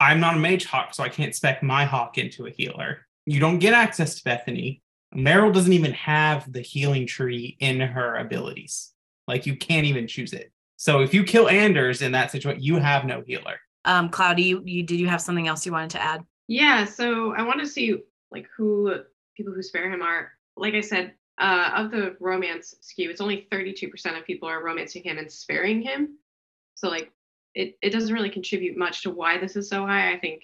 [0.00, 3.06] I'm not a mage hawke, so I can't spec my hawke into a healer.
[3.26, 4.82] You don't get access to Bethany.
[5.14, 8.92] Merrill doesn't even have the healing tree in her abilities.
[9.28, 10.50] Like you can't even choose it.
[10.76, 13.60] So if you kill Anders in that situation, you have no healer.
[13.84, 16.24] Um, Cloudy, you, you did you have something else you wanted to add?
[16.48, 17.98] Yeah, so I want to see
[18.30, 18.94] like who
[19.36, 20.32] people who spare him are.
[20.56, 25.02] Like I said, uh, of the romance skew, it's only 32% of people are romancing
[25.02, 26.18] him and sparing him.
[26.74, 27.12] So like
[27.54, 30.12] it, it doesn't really contribute much to why this is so high.
[30.12, 30.42] I think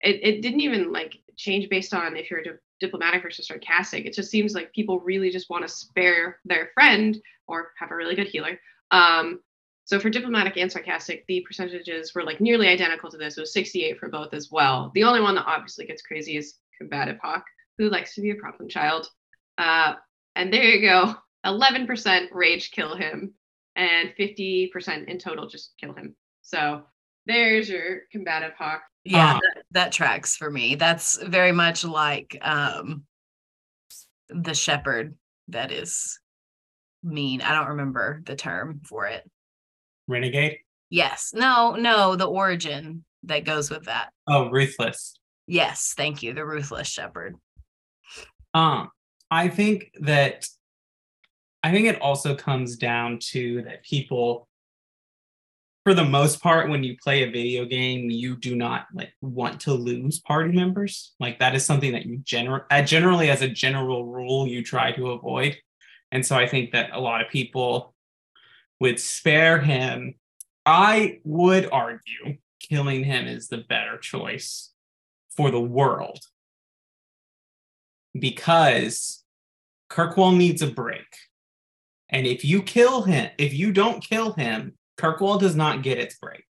[0.00, 4.04] it, it didn't even like change based on if you're di- diplomatic versus sarcastic.
[4.04, 7.96] It just seems like people really just want to spare their friend or have a
[7.96, 8.58] really good healer.
[8.90, 9.40] Um,
[9.84, 13.36] so for diplomatic and sarcastic, the percentages were like nearly identical to this.
[13.36, 14.90] It was 68 for both as well.
[14.94, 17.44] The only one that obviously gets crazy is combative hawke,
[17.78, 19.08] who likes to be a problem child.
[19.58, 19.94] Uh,
[20.34, 21.14] and there you go.
[21.46, 23.32] 11% rage kill him
[23.76, 26.16] and 50% in total just kill him.
[26.42, 26.82] So
[27.26, 28.82] there's your combative hawke.
[29.04, 30.74] Yeah, uh, that tracks for me.
[30.74, 33.04] That's very much like um
[34.28, 35.14] the Shepard
[35.48, 36.18] that is
[37.04, 37.40] mean.
[37.40, 39.22] I don't remember the term for it.
[40.08, 40.58] Renegade.
[40.90, 41.30] Yes.
[41.34, 44.10] No, no, the origin that goes with that.
[44.26, 45.14] Oh, ruthless.
[45.46, 46.32] Yes, thank you.
[46.32, 47.36] The ruthless Shepard.
[48.54, 48.90] Um,
[49.30, 50.48] I think that
[51.66, 54.46] I think it also comes down to that people
[55.82, 59.62] for the most part when you play a video game you do not like want
[59.62, 61.14] to lose party members.
[61.18, 64.92] Like that is something that you general uh, generally as a general rule you try
[64.92, 65.56] to avoid.
[66.12, 67.96] And so i think that a lot of people
[68.78, 70.14] would spare him.
[70.64, 74.70] I would argue killing him is the better choice
[75.36, 76.20] for the world
[78.16, 79.24] because
[79.90, 81.06] kirkwall needs a break
[82.08, 86.16] and if you kill him if you don't kill him Kirkwall does not get its
[86.16, 86.44] break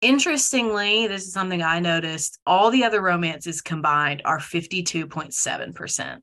[0.00, 6.20] Interestingly, this is something I noticed all the other romances combined are 52.7%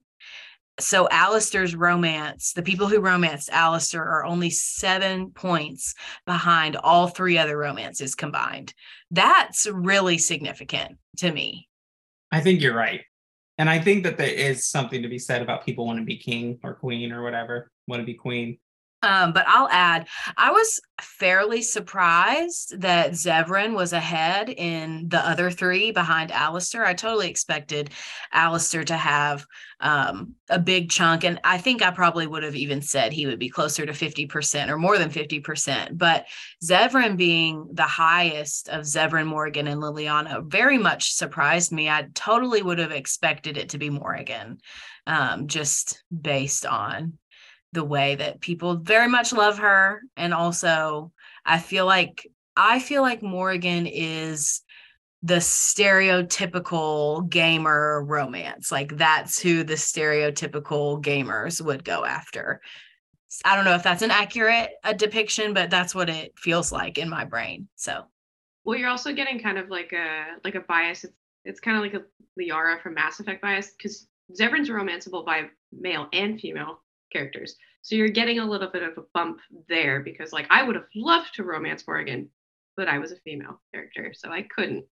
[0.79, 5.93] so Alistair's romance, the people who romanced Alistair are only seven points
[6.25, 8.73] behind all three other romances combined.
[9.11, 11.67] That's really significant to me.
[12.31, 13.01] I think you're right.
[13.59, 16.17] And I think that there is something to be said about people want to be
[16.17, 18.57] king or queen or whatever, want to be queen.
[19.03, 25.51] Um, but I'll add, I was fairly surprised that Zevran was ahead in the other
[25.51, 26.85] three behind Alistair.
[26.85, 27.89] I totally expected
[28.31, 29.45] Alistair to have
[29.81, 31.25] um, a big chunk.
[31.25, 34.69] And I think I probably would have even said he would be closer to 50%
[34.69, 35.97] or more than 50%.
[35.97, 36.25] But
[36.63, 41.89] Zevran being the highest of Zevran, Morrigan, and Leliana very much surprised me.
[41.89, 44.59] I totally would have expected it to be Morrigan,
[45.05, 47.17] um, just based on
[47.73, 50.01] the way that people very much love her.
[50.15, 51.11] And also
[51.45, 54.61] i feel like i feel like Morrigan is
[55.25, 58.71] the stereotypical gamer romance.
[58.71, 62.59] Like that's who the stereotypical gamers would go after.
[63.45, 66.97] I don't know if that's an accurate a depiction but that's what it feels like
[66.97, 67.67] in my brain.
[67.75, 68.03] So.
[68.65, 71.03] Well you're also getting kind of like a like a bias.
[71.03, 71.13] It's,
[71.45, 72.05] it's kind of like a
[72.39, 74.07] liara from mass effect bias because
[74.37, 76.82] zevran's romanceable by male and female
[77.13, 77.55] characters.
[77.81, 80.87] So you're getting a little bit of a bump there because like I would have
[80.95, 82.29] loved to romance Morrigan,
[82.75, 84.85] but I was a female character, so I couldn't.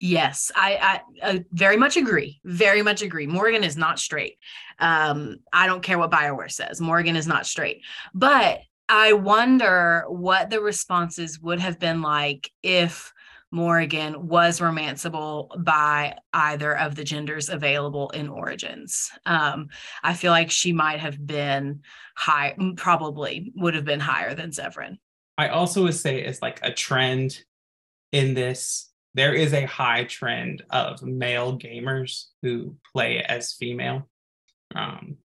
[0.00, 2.40] Yes, I, I uh, very much agree.
[2.44, 3.26] Very much agree.
[3.26, 4.38] Morrigan is not straight.
[4.78, 6.80] Um, I don't care what Bioware says.
[6.80, 7.80] Morrigan is not straight.
[8.12, 13.13] But I wonder what the responses would have been like if
[13.54, 19.12] Morrigan was romanceable by either of the genders available in Origins.
[19.26, 19.68] Um,
[20.02, 21.82] I feel like she might have been
[22.16, 24.98] high, probably would have been higher than Zevran.
[25.38, 27.44] I also would say it's like a trend
[28.10, 28.90] in this.
[29.14, 34.08] There is a high trend of male gamers who play as female,
[34.74, 35.18] um,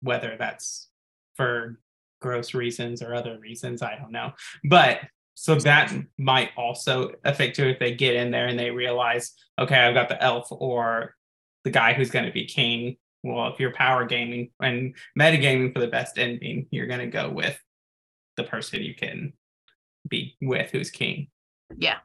[0.00, 0.88] whether that's
[1.36, 1.78] for
[2.20, 4.32] gross reasons or other reasons, I don't know.
[4.64, 5.00] But
[5.38, 9.76] so that might also affect you if they get in there and they realize, okay,
[9.76, 11.14] I've got the elf or
[11.62, 12.96] the guy who's going to be king.
[13.22, 17.28] Well, if you're power gaming and metagaming for the best ending, you're going to go
[17.28, 17.60] with
[18.38, 19.34] the person you can
[20.08, 21.28] be with who's king.
[21.76, 21.98] Yeah,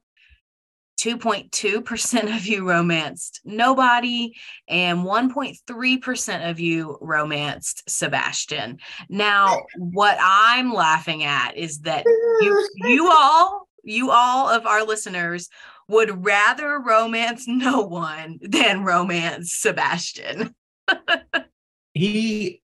[0.97, 4.33] 2.2% of you romanced nobody,
[4.67, 8.79] and 1.3% of you romanced Sebastian.
[9.09, 15.49] Now, what I'm laughing at is that you, you all, you all of our listeners
[15.87, 20.53] would rather romance no one than romance Sebastian.
[21.93, 22.61] he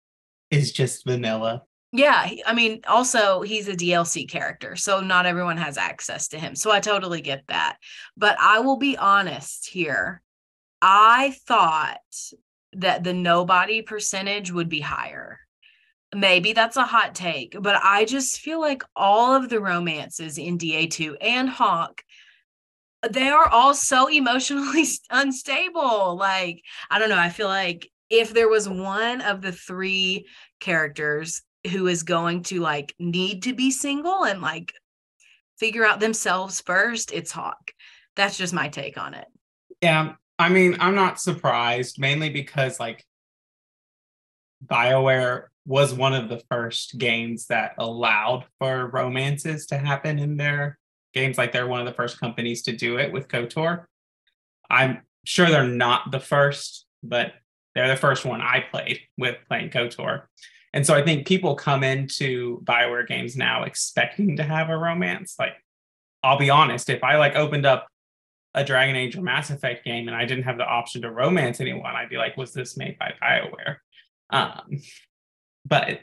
[0.50, 1.64] is just vanilla.
[1.92, 6.54] Yeah, I mean, also he's a DLC character, so not everyone has access to him.
[6.54, 7.78] So I totally get that.
[8.16, 10.22] But I will be honest here.
[10.80, 11.98] I thought
[12.74, 15.40] that the nobody percentage would be higher.
[16.14, 20.58] Maybe that's a hot take, but I just feel like all of the romances in
[20.58, 22.02] DA2 and Hawke
[23.08, 26.16] they are all so emotionally unstable.
[26.16, 30.26] Like, I don't know, I feel like if there was one of the three
[30.58, 34.72] characters who is going to like need to be single and like
[35.58, 37.72] figure out themselves first, it's Hawke.
[38.16, 39.26] That's just my take on it.
[39.80, 40.14] Yeah.
[40.38, 43.04] I mean, I'm not surprised mainly because like
[44.66, 50.78] BioWare was one of the first games that allowed for romances to happen in their
[51.12, 51.38] games.
[51.38, 53.84] Like they're one of the first companies to do it with KOTOR.
[54.70, 57.32] I'm sure they're not the first, but
[57.74, 60.22] they're the first one I played with playing KOTOR.
[60.72, 65.34] And so I think people come into Bioware games now expecting to have a romance.
[65.38, 65.54] Like,
[66.22, 67.88] I'll be honest, if I like opened up
[68.54, 71.60] a Dragon Age or Mass Effect game and I didn't have the option to romance
[71.60, 73.76] anyone, I'd be like, was this made by Bioware?
[74.30, 74.80] Um,
[75.66, 76.00] but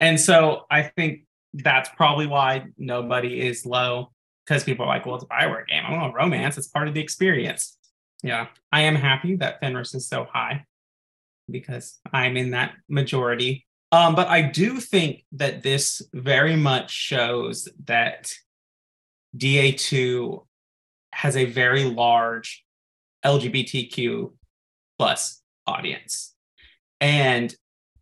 [0.00, 4.12] and so I think that's probably why nobody is low
[4.46, 5.84] because people are like, well, it's a Bioware game.
[5.86, 6.56] I want romance.
[6.58, 7.76] It's part of the experience.
[8.22, 10.66] Yeah, I am happy that Fenris is so high
[11.50, 13.66] because I'm in that majority.
[13.92, 18.32] Um, but I do think that this very much shows that
[19.36, 20.46] DA2
[21.12, 22.64] has a very large
[23.24, 24.32] LGBTQ
[24.98, 26.34] plus audience.
[27.00, 27.54] And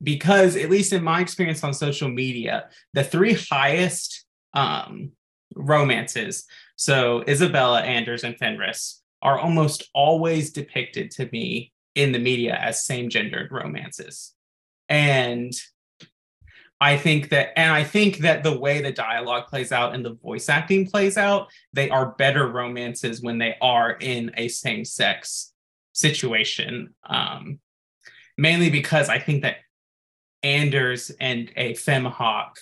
[0.03, 5.13] because, at least in my experience on social media, the three highest um,
[5.55, 6.45] romances,
[6.77, 12.85] so Isabela, Anders, and Fenris, are almost always depicted to me in the media as
[12.85, 14.33] same gendered romances.
[14.89, 15.53] And
[16.81, 20.15] I think that, and I think that the way the dialogue plays out and the
[20.15, 25.53] voice acting plays out, they are better romances when they are in a same sex
[25.93, 26.95] situation.
[27.05, 27.59] Um,
[28.37, 29.57] mainly because I think that
[30.45, 32.59] Anders and a femhawke,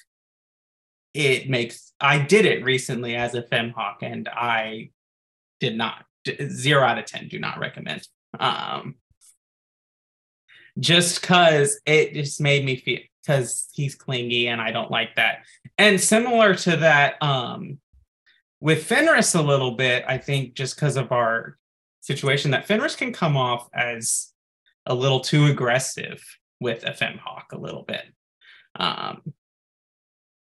[1.12, 4.92] it makes, I did it recently as a femhawke and I
[5.60, 6.06] did not,
[6.48, 8.08] zero out of 10, do not recommend.
[8.40, 8.94] Um,
[10.78, 15.44] just because it just made me feel because he's clingy and I don't like that.
[15.78, 17.78] And similar to that, um,
[18.60, 21.58] with Fenris a little bit, I think just because of our
[22.00, 24.32] situation, that Fenris can come off as
[24.86, 26.22] a little too aggressive
[26.60, 28.04] with a Femhawke a little bit.
[28.76, 29.22] Um,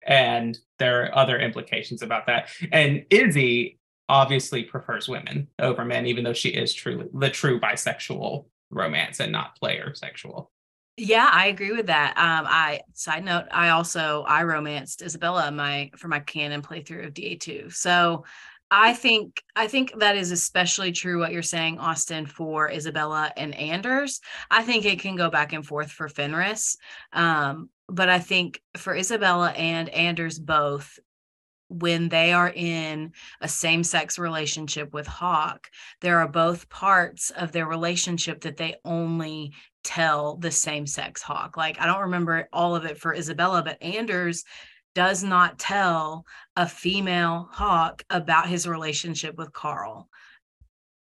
[0.05, 2.49] and there are other implications about that.
[2.71, 8.45] And Izzy obviously prefers women over men, even though she is truly the true bisexual
[8.69, 10.51] romance and not player sexual.
[10.99, 12.17] Yeah, I agree with that.
[12.17, 17.13] Um, I side note, I also I romanced Isabela my for my canon playthrough of
[17.13, 17.71] DA2.
[17.73, 18.25] So
[18.71, 23.53] I think I think that is especially true what you're saying, Austin, for Isabela and
[23.55, 24.19] Anders.
[24.49, 26.77] I think it can go back and forth for Fenris.
[27.13, 30.99] Um, but I think for Isabela and Anders both,
[31.69, 33.11] when they are in
[33.41, 35.69] a same sex relationship with Hawke,
[36.01, 39.53] there are both parts of their relationship that they only
[39.83, 41.57] tell the same sex Hawke.
[41.57, 44.43] Like, I don't remember all of it for Isabela, but Anders
[44.95, 50.09] does not tell a female Hawk about his relationship with Karl.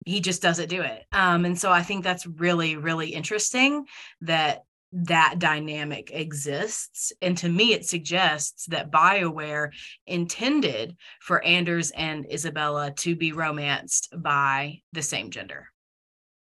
[0.05, 1.05] He just doesn't do it.
[1.13, 3.87] Um, and so I think that's really, really interesting
[4.23, 4.65] that
[4.97, 7.13] that dynamic exists.
[7.21, 9.71] And to me, it suggests that BioWare
[10.07, 15.69] intended for Anders and Isabela to be romanced by the same gender.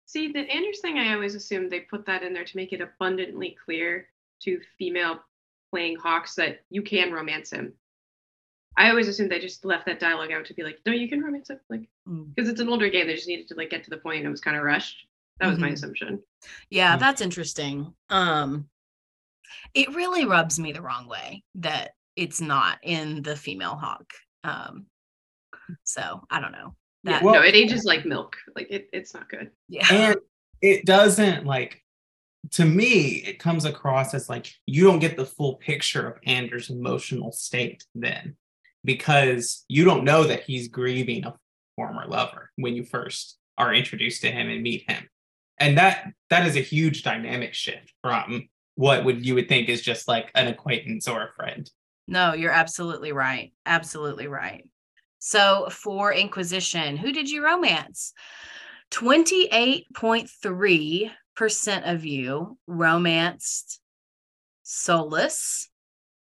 [0.06, 2.80] See, the Anders thing, I always assumed they put that in there to make it
[2.80, 4.08] abundantly clear
[4.44, 5.20] to female
[5.70, 7.74] playing Hawkes that you can romance him.
[8.78, 11.22] I always assumed they just left that dialogue out to be like, no, you can
[11.22, 12.52] romance him, like, because mm.
[12.52, 13.06] it's an older game.
[13.06, 15.06] They just needed to like get to the point, and it was kind of rushed.
[15.40, 15.64] That was mm-hmm.
[15.64, 16.22] my assumption.
[16.70, 17.00] Yeah, mm-hmm.
[17.00, 17.92] that's interesting.
[18.10, 18.68] Um,
[19.74, 24.12] it really rubs me the wrong way that it's not in the female hawke.
[24.44, 24.86] Um,
[25.84, 26.74] so I don't know.
[27.04, 28.36] That, yeah, well, no, it ages like milk.
[28.56, 29.50] Like it, it's not good.
[29.68, 30.16] Yeah, and
[30.60, 31.82] it doesn't like
[32.52, 36.70] to me, it comes across as like you don't get the full picture of Anders'
[36.70, 38.36] emotional state then
[38.84, 41.34] because you don't know that he's grieving a
[41.76, 45.08] former lover when you first are introduced to him and meet him.
[45.60, 49.82] And that that is a huge dynamic shift from what would you would think is
[49.82, 51.68] just like an acquaintance or a friend.
[52.06, 53.52] No, you're absolutely right.
[53.66, 54.64] Absolutely right.
[55.18, 58.12] So for Inquisition, who did you romance?
[58.92, 63.80] 28.3% of you romanced
[64.64, 65.68] Solas.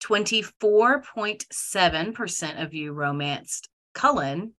[0.03, 4.53] 24.7% of you romanced Cullen.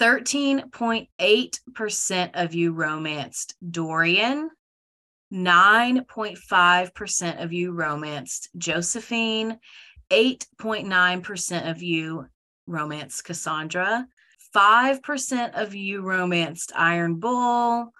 [0.00, 4.50] 13.8% of you romanced Dorian.
[5.32, 9.58] 9.5% of you romanced Josephine.
[10.10, 12.26] 8.9% of you
[12.66, 14.06] romanced Cassandra.
[14.54, 17.92] 5% of you romanced Iron Bull.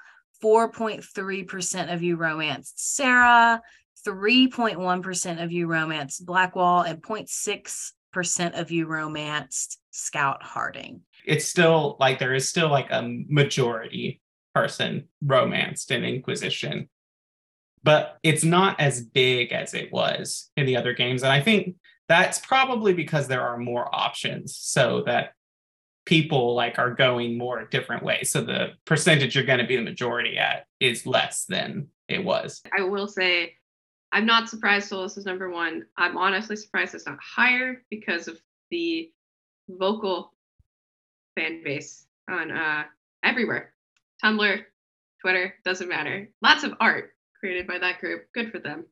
[0.42, 3.62] 4.3% of you romanced Sera.
[4.07, 6.82] 3.1% of you romanced Blackwall.
[6.82, 11.01] And 0.6% of you romanced Scout Harding.
[11.27, 14.20] It's still like there is still like a majority
[14.55, 16.89] person romanced in Inquisition,
[17.83, 21.22] but it's not as big as it was in the other games.
[21.22, 21.74] And I think
[22.09, 25.33] that's probably because there are more options so that
[26.07, 29.83] people like are going more different ways so the percentage you're going to be the
[29.83, 33.53] majority at is less than it was i will say
[34.12, 38.41] i'm not surprised solas is number one i'm honestly surprised it's not higher because of
[38.70, 39.11] the
[39.68, 40.33] vocal
[41.37, 42.82] fan base on uh
[43.22, 43.72] everywhere
[44.24, 44.64] tumblr
[45.20, 48.84] twitter doesn't matter lots of art created by that group good for them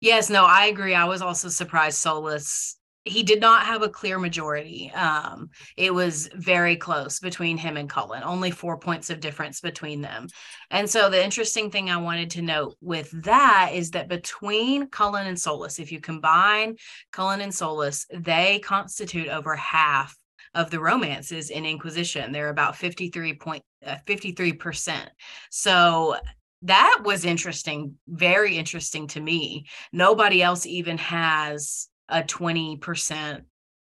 [0.00, 0.94] Yes, no, I agree.
[0.94, 2.74] I was also surprised Solas.
[3.04, 4.90] He did not have a clear majority.
[4.92, 10.02] Um, it was very close between him and Cullen, only four points of difference between
[10.02, 10.26] them.
[10.70, 15.28] And so the interesting thing I wanted to note with that is that between Cullen
[15.28, 16.76] and Solas, if you combine
[17.12, 20.16] Cullen and Solas, they constitute over half
[20.56, 22.32] of the romances in Inquisition.
[22.32, 25.06] They're about 53 point, uh, 53%.
[25.50, 26.16] So
[26.62, 29.66] that was interesting, very interesting to me.
[29.92, 33.42] Nobody else even has a 20%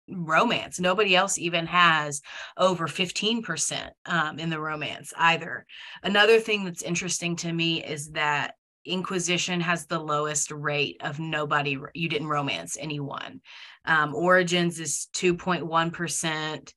[0.08, 0.80] romance.
[0.80, 2.22] Nobody else even has
[2.56, 5.66] over 15% um, in the romance either.
[6.04, 8.54] Another thing that's interesting to me is that
[8.86, 13.42] Inquisition has the lowest rate of nobody, you didn't romance anyone.
[13.86, 16.74] Um, Origins is 2.1%.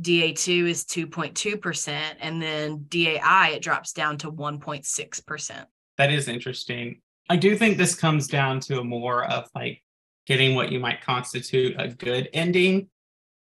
[0.00, 1.88] DA2 is 2.2%,
[2.20, 5.64] and then DAI, it drops down to 1.6%.
[5.96, 7.00] That is interesting.
[7.30, 9.82] I do think this comes down to a more of like
[10.26, 12.88] getting what you might constitute a good ending.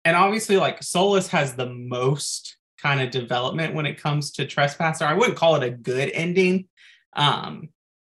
[0.05, 5.05] And obviously, like Solas has the most kind of development when it comes to Trespasser.
[5.05, 6.69] I wouldn't call it a good ending.
[7.15, 7.69] Um,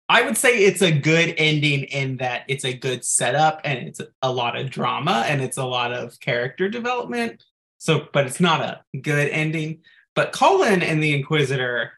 [0.10, 4.00] I would say it's a good ending in that it's a good setup and it's
[4.22, 7.44] a lot of drama and it's a lot of character development.
[7.78, 9.82] So, but it's not a good ending.
[10.16, 11.92] But Cullen and the Inquisitor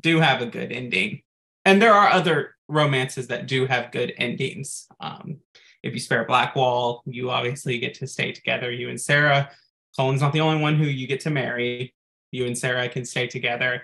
[0.00, 1.22] do have a good ending.
[1.64, 4.86] And there are other romances that do have good endings.
[5.00, 5.38] Um,
[5.82, 9.50] if you spare Blackwall, you obviously get to stay together, you and Sera.
[9.96, 11.94] Cullen's not the only one who you get to marry.
[12.30, 13.82] You and Sera can stay together.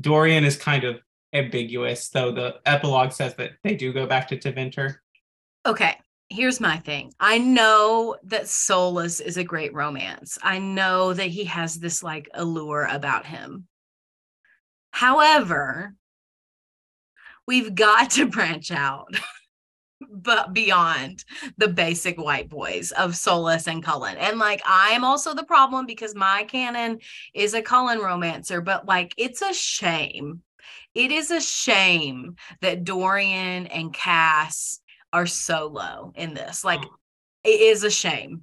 [0.00, 1.00] Dorian is kind of
[1.34, 4.96] ambiguous, though the epilogue says that they do go back to Tevinter.
[5.66, 5.96] Okay
[6.28, 7.12] here's my thing.
[7.20, 10.38] I know that Solas is a great romance.
[10.42, 13.66] I know that he has this like allure about him.
[14.90, 15.94] However,
[17.46, 19.14] we've got to branch out
[20.10, 21.24] but beyond
[21.56, 24.16] the basic white boys of Solas and Cullen.
[24.16, 26.98] And like I'm also the problem because my canon
[27.34, 30.42] is a Cullen romancer, but like it's a shame.
[30.94, 34.80] It is a shame that Dorian and Cass
[35.12, 36.64] are so low in this.
[36.64, 36.96] Like oh.
[37.44, 38.42] it is a shame.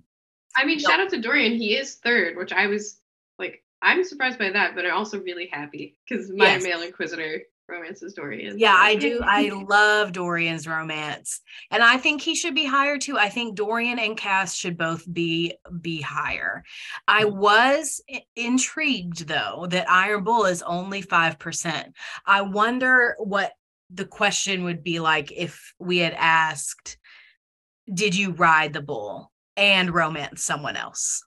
[0.56, 1.54] I mean, shout out to Dorian.
[1.54, 3.00] He is third, which I was
[3.40, 6.64] like, I'm surprised by that, but I'm also really happy because my yes.
[6.64, 8.60] male inquisitor romance is Dorian.
[8.60, 9.22] Yeah, I do.
[9.26, 11.42] I love Dorian's romance.
[11.70, 13.18] And I think he should be higher too.
[13.18, 16.64] I think Dorian and Cass should both be be higher.
[17.08, 17.36] I mm.
[17.36, 18.02] was
[18.36, 21.92] intrigued though that Iron Bull is only 5%.
[22.26, 23.54] I wonder what
[23.94, 26.98] the question would be like if we had asked,
[27.92, 31.24] Did you ride the bull and romance someone else?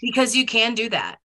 [0.00, 1.18] Because you can do that.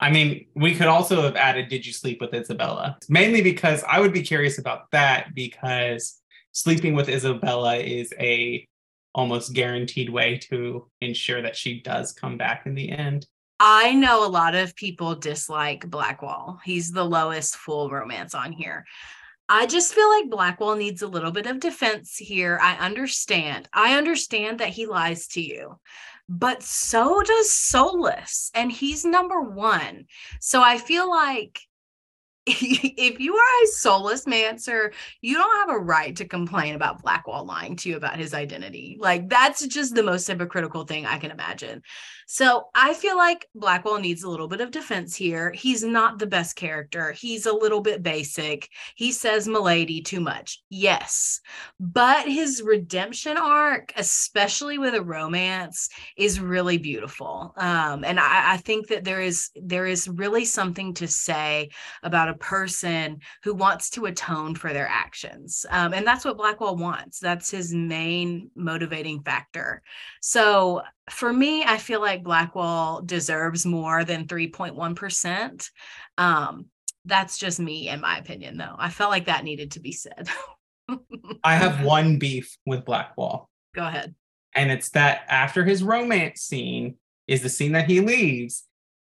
[0.00, 2.96] I mean, we could also have added, Did you sleep with Isabela?
[3.08, 6.20] Mainly because I would be curious about that because
[6.52, 8.66] sleeping with Isabela is a
[9.14, 13.26] almost guaranteed way to ensure that she does come back in the end.
[13.60, 16.60] I know a lot of people dislike Blackwall.
[16.64, 18.84] He's the lowest full romance on here.
[19.48, 22.60] I just feel like Blackwall needs a little bit of defense here.
[22.62, 23.68] I understand.
[23.72, 25.80] I understand that he lies to you,
[26.28, 30.06] but so does Solas, and he's number one.
[30.40, 31.60] So I feel like
[32.46, 37.44] if you are a Solas mancer, you don't have a right to complain about Blackwall
[37.44, 38.96] lying to you about his identity.
[38.98, 41.82] Like that's just the most hypocritical thing I can imagine.
[42.30, 45.50] So I feel like Blackwall needs a little bit of defense here.
[45.50, 47.12] He's not the best character.
[47.12, 48.68] He's a little bit basic.
[48.96, 50.62] He says Milady too much.
[50.68, 51.40] Yes.
[51.80, 57.54] But his redemption arc, especially with a romance, is really beautiful.
[57.56, 61.70] Um, and I, I think that there is there is really something to say
[62.02, 65.64] about a person who wants to atone for their actions.
[65.70, 67.20] Um, and that's what Blackwall wants.
[67.20, 69.80] That's his main motivating factor.
[70.20, 75.70] So for me, I feel like Blackwall deserves more than 3.1%.
[76.16, 76.66] Um,
[77.04, 78.74] that's just me, in my opinion, though.
[78.78, 80.28] I felt like that needed to be said.
[81.44, 83.48] I have one beef with Blackwall.
[83.74, 84.14] Go ahead.
[84.54, 86.96] And it's that after his romance scene
[87.26, 88.64] is the scene that he leaves,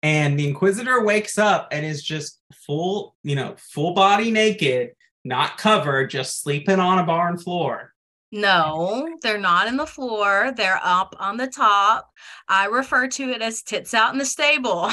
[0.01, 4.91] and the Inquisitor wakes up and is just full, you know, full body naked,
[5.23, 7.92] not covered, just sleeping on a barn floor.
[8.33, 10.53] No, they're not in the floor.
[10.57, 12.11] They're up on the top.
[12.47, 14.91] I refer to it as tits out in the stable.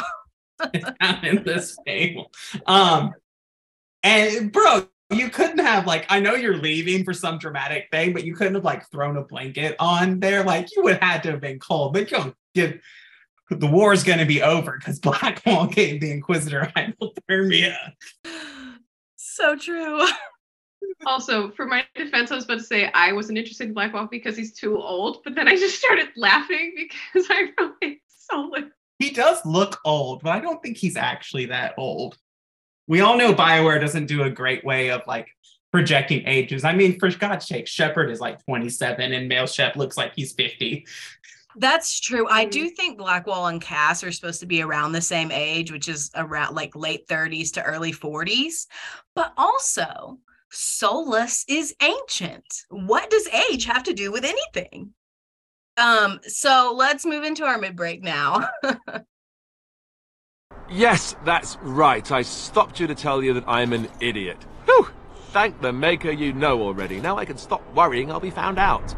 [1.01, 2.31] out in the stable.
[2.67, 3.15] Um,
[4.03, 8.25] and bro, you couldn't have like I know you're leaving for some dramatic thing, but
[8.25, 10.45] you couldn't have like thrown a blanket on there.
[10.45, 11.95] Like you would have had to have been cold.
[11.95, 12.79] But you don't give
[13.49, 17.75] the war is going to be over because Blackwall gave the Inquisitor hypothermia.
[19.17, 20.07] So true.
[21.07, 24.37] also, for my defense, I was about to say I wasn't interested in Blackwall because
[24.37, 26.75] he's too old, but then I just started laughing
[27.13, 28.65] because I really saw it.
[28.99, 32.19] He does look old, but I don't think he's actually that old.
[32.87, 35.29] We all know Bioware doesn't do a great way of like
[35.73, 36.65] projecting ages.
[36.65, 40.33] I mean, for God's sake, Shepard is like 27 and Male Shep looks like he's
[40.33, 40.85] 50.
[41.57, 42.29] That's true.
[42.29, 42.77] I do mm.
[42.77, 46.55] think Blackwall and Cass are supposed to be around the same age, which is around
[46.55, 48.67] like late 30s to early 40s.
[49.15, 50.19] But also,
[50.53, 52.65] Solas is ancient.
[52.71, 54.95] What does age have to do with anything?
[55.77, 58.49] Um, so let's move into our mid break now.
[60.71, 62.11] yes, that's right.
[62.11, 64.43] I stopped you to tell you that I'm an idiot.
[64.65, 64.89] Whew!
[65.29, 67.01] Thank the maker you know already.
[67.01, 68.95] Now I can stop worrying I'll be found out.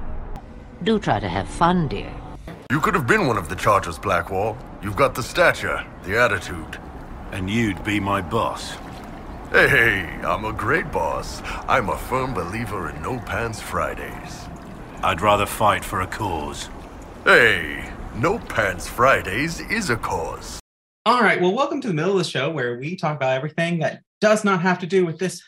[0.83, 2.13] Do try to have fun, dear.
[2.71, 4.57] You could have been one of the Chargers, Blackwall.
[4.83, 6.79] You've got the stature, the attitude.
[7.31, 8.75] And you'd be my boss.
[9.53, 11.43] Hey, I'm a great boss.
[11.69, 14.49] I'm a firm believer in No Pants Fridays.
[15.05, 16.71] I'd rather fight for a cause.
[17.25, 20.59] Hey, No Pants Fridays is a cause.
[21.05, 23.81] All right, well, welcome to the middle of the show where we talk about everything
[23.81, 25.43] that does not have to do with this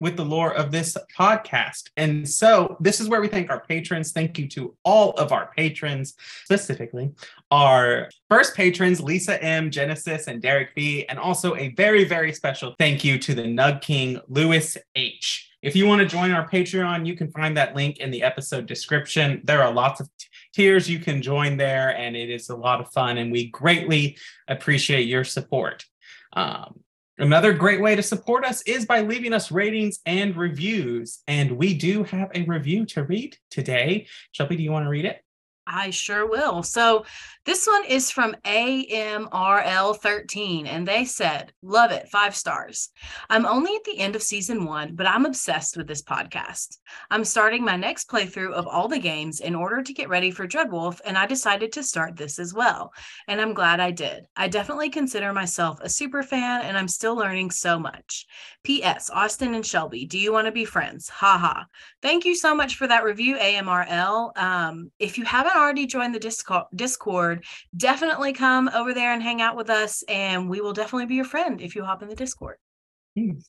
[0.00, 1.90] with the lore of this podcast.
[1.96, 4.12] And so this is where we thank our patrons.
[4.12, 7.10] Thank you to all of our patrons, specifically
[7.50, 11.04] our first patrons, Lisa M, Genesis, and Derek B.
[11.08, 15.48] And also a very, very special thank you to the Nug King, Lewis H.
[15.62, 18.64] If you want to join our Patreon, you can find that link in the episode
[18.64, 19.42] description.
[19.44, 22.80] There are lots of t- tiers you can join there, and it is a lot
[22.80, 23.18] of fun.
[23.18, 24.16] And we greatly
[24.48, 25.84] appreciate your support.
[26.32, 26.80] Um,
[27.20, 31.22] Another great way to support us is by leaving us ratings and reviews.
[31.28, 34.06] And we do have a review to read today.
[34.32, 35.22] Shelby, do you want to read it?
[35.66, 36.62] I sure will.
[36.62, 37.04] So
[37.44, 42.90] this one is from AMRL13, and they said, Love it, five stars.
[43.28, 46.78] I'm only at the end of season one, but I'm obsessed with this podcast.
[47.10, 50.46] I'm starting my next playthrough of all the games in order to get ready for
[50.46, 52.92] Dreadwolf, and I decided to start this as well.
[53.28, 54.26] And I'm glad I did.
[54.36, 58.26] I definitely consider myself a super fan, and I'm still learning so much.
[58.64, 59.08] P.S.
[59.08, 61.08] Austin and Shelby, do you want to be friends?
[61.08, 61.64] Haha.
[62.02, 64.36] Thank you so much for that review, AMRL.
[64.36, 67.44] Um, if you haven't already joined the Discord,
[67.76, 71.24] definitely come over there and hang out with us, and we will definitely be your
[71.24, 72.56] friend if you hop in the Discord.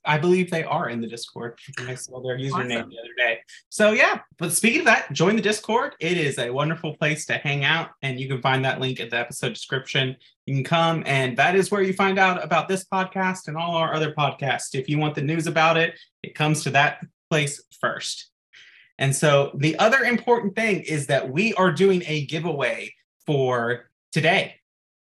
[0.05, 1.59] I believe they are in the Discord.
[1.79, 2.89] I saw their username awesome.
[2.89, 3.39] the other day.
[3.69, 5.93] So yeah, but speaking of that, join the Discord.
[5.99, 9.11] It is a wonderful place to hang out, and you can find that link at
[9.11, 10.15] the episode description.
[10.47, 13.75] You can come, and that is where you find out about this podcast and all
[13.75, 14.73] our other podcasts.
[14.73, 18.30] If you want the news about it, it comes to that place first.
[18.97, 22.93] And so the other important thing is that we are doing a giveaway
[23.25, 24.55] for today,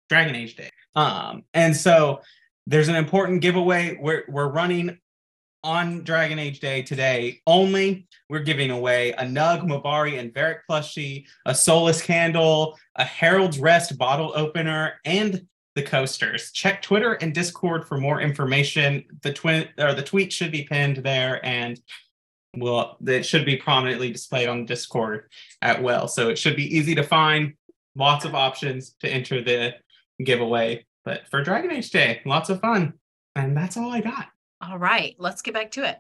[0.10, 0.70] Dragon Age Day.
[0.96, 2.22] Um, and so
[2.68, 4.98] there's an important giveaway we're, we're running
[5.64, 8.08] on Dragon Age Day today only.
[8.30, 13.98] We're giving away a Nug, Mabari, and Varric plushie, a Solas candle, a Herald's Rest
[13.98, 16.52] bottle opener, and the coasters.
[16.52, 19.04] Check Twitter and Discord for more information.
[19.22, 21.80] The twin or the tweet should be pinned there and
[22.60, 25.30] will it should be prominently displayed on Discord
[25.62, 26.08] at well.
[26.08, 27.54] So it should be easy to find.
[27.96, 29.74] Lots of options to enter the
[30.24, 30.86] giveaway.
[31.06, 32.94] But for Dragon Age Day, lots of fun.
[33.36, 34.28] And that's all I got.
[34.62, 35.98] All right, let's get back to it.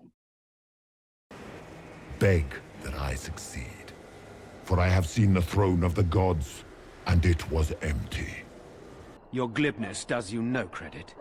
[2.20, 2.46] Beg
[2.84, 3.94] that I succeed,
[4.64, 6.66] for I have seen the throne of the gods,
[7.08, 8.44] and it was empty.
[9.32, 11.16] Your glibness does you no credit.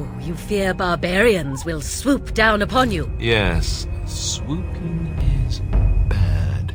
[0.00, 3.10] Oh, you fear barbarians will swoop down upon you.
[3.18, 5.08] Yes, swooping
[5.48, 5.58] is
[6.08, 6.72] bad.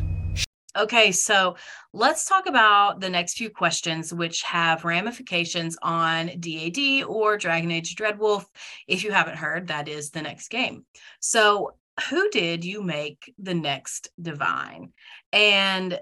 [0.75, 1.55] Okay, so
[1.93, 7.95] let's talk about the next few questions, which have ramifications on DAD or Dragon Age
[7.95, 8.43] Dreadwolf.
[8.89, 10.85] If you haven't heard, that is the next game.
[11.21, 11.75] So,
[12.09, 14.91] who did you make the next divine?
[15.31, 15.97] And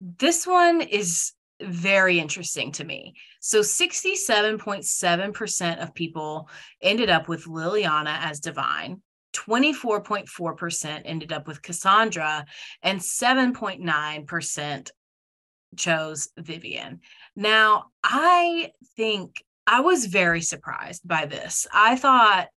[0.00, 3.14] this one is very interesting to me.
[3.46, 6.50] So 67.7% of people
[6.82, 9.02] ended up with Leliana as divine.
[9.34, 12.44] 24.4% ended up with Cassandra,
[12.82, 14.90] and 7.9%
[15.76, 16.98] chose Vivienne.
[17.36, 21.68] Now, I think I was very surprised by this.
[21.72, 22.48] I thought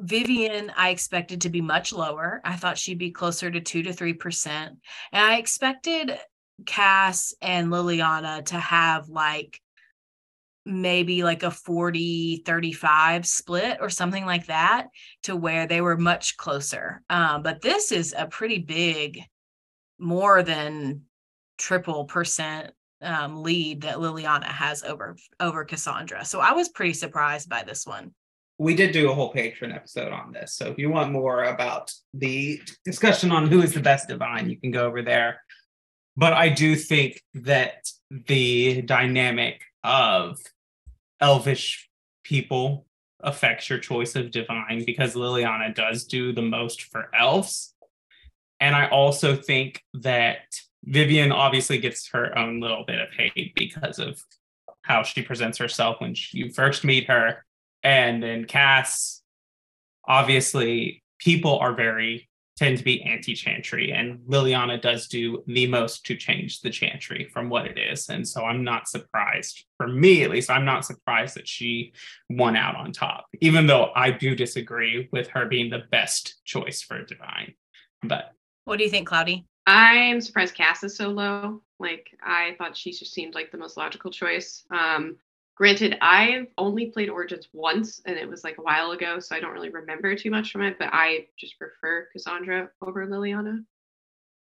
[0.00, 2.40] Vivienne, I expected to be much lower.
[2.44, 4.46] I thought she'd be closer to 2 to 3%.
[4.46, 4.76] And
[5.12, 6.18] I expected
[6.66, 9.60] Cass and Leliana to have like
[10.70, 14.88] maybe like a 40 35 split or something like that
[15.24, 19.20] to where they were much closer um, but this is a pretty big
[19.98, 21.02] more than
[21.58, 26.24] triple percent um, lead that leliana has over over cassandra.
[26.24, 28.12] So i was pretty surprised by this one.
[28.58, 31.92] We did do a whole patron episode on this so if you want more about
[32.14, 35.42] the discussion on who is the best divine you can go over there.
[36.16, 40.38] But i do think that the dynamic of
[41.20, 41.88] elvish
[42.24, 42.86] people
[43.22, 47.74] affects your choice of divine because Leliana does do the most for elves.
[48.60, 50.38] And I also think that
[50.84, 54.22] Vivienne obviously gets her own little bit of hate because of
[54.82, 57.44] how she presents herself when you first meet her.
[57.82, 59.22] And then Cass,
[60.06, 62.29] obviously, people are very
[62.60, 67.48] tend to be anti-chantry and leliana does do the most to change the chantry from
[67.48, 68.10] what it is.
[68.10, 71.94] And so i'm not surprised for me at least i'm not surprised that she
[72.28, 76.82] won out on top even though i do disagree with her being the best choice
[76.82, 77.54] for divine.
[78.02, 78.34] But
[78.66, 79.46] what do you think cloudy?
[79.66, 81.62] I'm surprised cass is so low.
[81.78, 84.66] Like i thought she just seemed like the most logical choice.
[84.70, 85.16] Um
[85.60, 89.40] Granted, I've only played Origins once and it was like a while ago, so I
[89.40, 93.62] don't really remember too much from it, but I just prefer Cassandra over Leliana.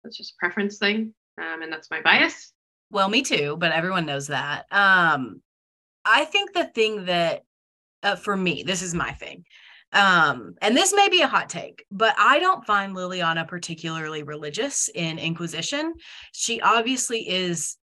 [0.03, 1.13] That's just a preference thing.
[1.41, 2.51] Um, and that's my bias.
[2.91, 4.65] Well, me too, but everyone knows that.
[4.69, 5.41] Um,
[6.03, 7.45] I think the thing that,
[8.03, 9.45] uh, for me, this is my thing.
[9.93, 14.89] Um, and this may be a hot take, but I don't find Leliana particularly religious
[14.93, 15.93] in Inquisition.
[16.33, 17.77] She obviously is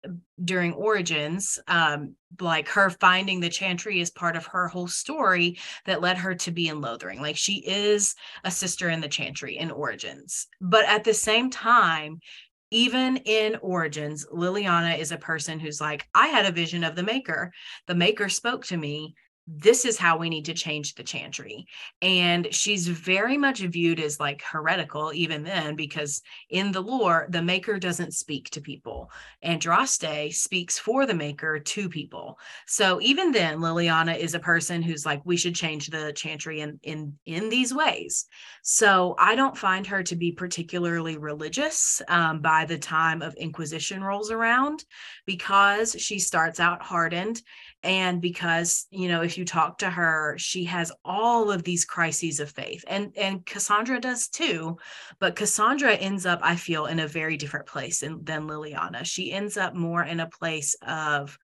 [0.44, 6.02] during Origins, um, like her finding the Chantry is part of her whole story that
[6.02, 7.22] led her to be in Lothering.
[7.22, 10.46] Like she is a sister in the Chantry in Origins.
[10.60, 12.20] But at the same time,
[12.70, 17.02] even in Origins, Leliana is a person who's like, I had a vision of the
[17.02, 17.52] Maker.
[17.86, 19.14] The Maker spoke to me
[19.46, 21.66] this is how we need to change the chantry
[22.00, 27.42] and she's very much viewed as like heretical even then because in the lore the
[27.42, 29.10] maker doesn't speak to people
[29.44, 32.38] andraste speaks for the maker to people.
[32.66, 36.78] So even then leliana is a person who's like we should change the chantry in
[36.82, 38.26] in in these ways.
[38.62, 44.02] So i don't find her to be particularly religious um, by the time of inquisition
[44.02, 44.84] rolls around
[45.26, 47.42] because she starts out hardened
[47.84, 52.40] and because you know if you talk to her she has all of these crises
[52.40, 52.84] of faith.
[52.88, 54.78] And and cassandra does too.
[55.20, 59.04] But cassandra ends up i feel in a very different place in, than leliana.
[59.04, 61.38] She ends up more in a place of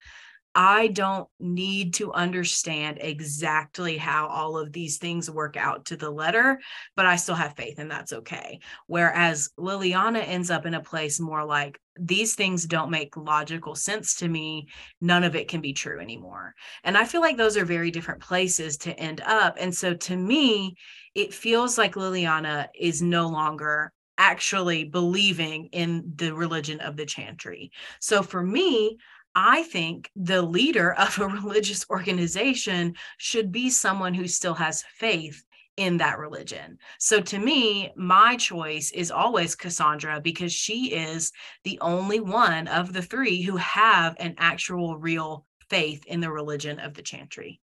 [0.53, 6.09] I don't need to understand exactly how all of these things work out to the
[6.09, 6.59] letter,
[6.95, 8.59] but I still have faith and that's okay.
[8.87, 14.15] Whereas Leliana ends up in a place more like these things don't make logical sense
[14.15, 14.67] to me.
[14.99, 16.53] None of it can be true anymore.
[16.83, 19.55] And I feel like those are very different places to end up.
[19.59, 20.75] And so to me,
[21.15, 27.71] it feels like Leliana is no longer actually believing in the religion of the chantry.
[27.99, 28.97] So for me,
[29.35, 35.43] I think the leader of a religious organization should be someone who still has faith
[35.77, 36.77] in that religion.
[36.99, 41.31] So to me, my choice is always Cassandra because she is
[41.63, 46.79] the only one of the three who have an actual real faith in the religion
[46.79, 47.61] of the Chantry.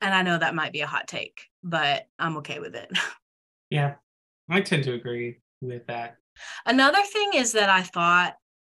[0.00, 2.90] And I know that might be a hot take, but I'm okay with it.
[3.70, 3.94] Yeah,
[4.50, 6.18] I tend to agree with that.
[6.66, 8.34] Another thing is that I thought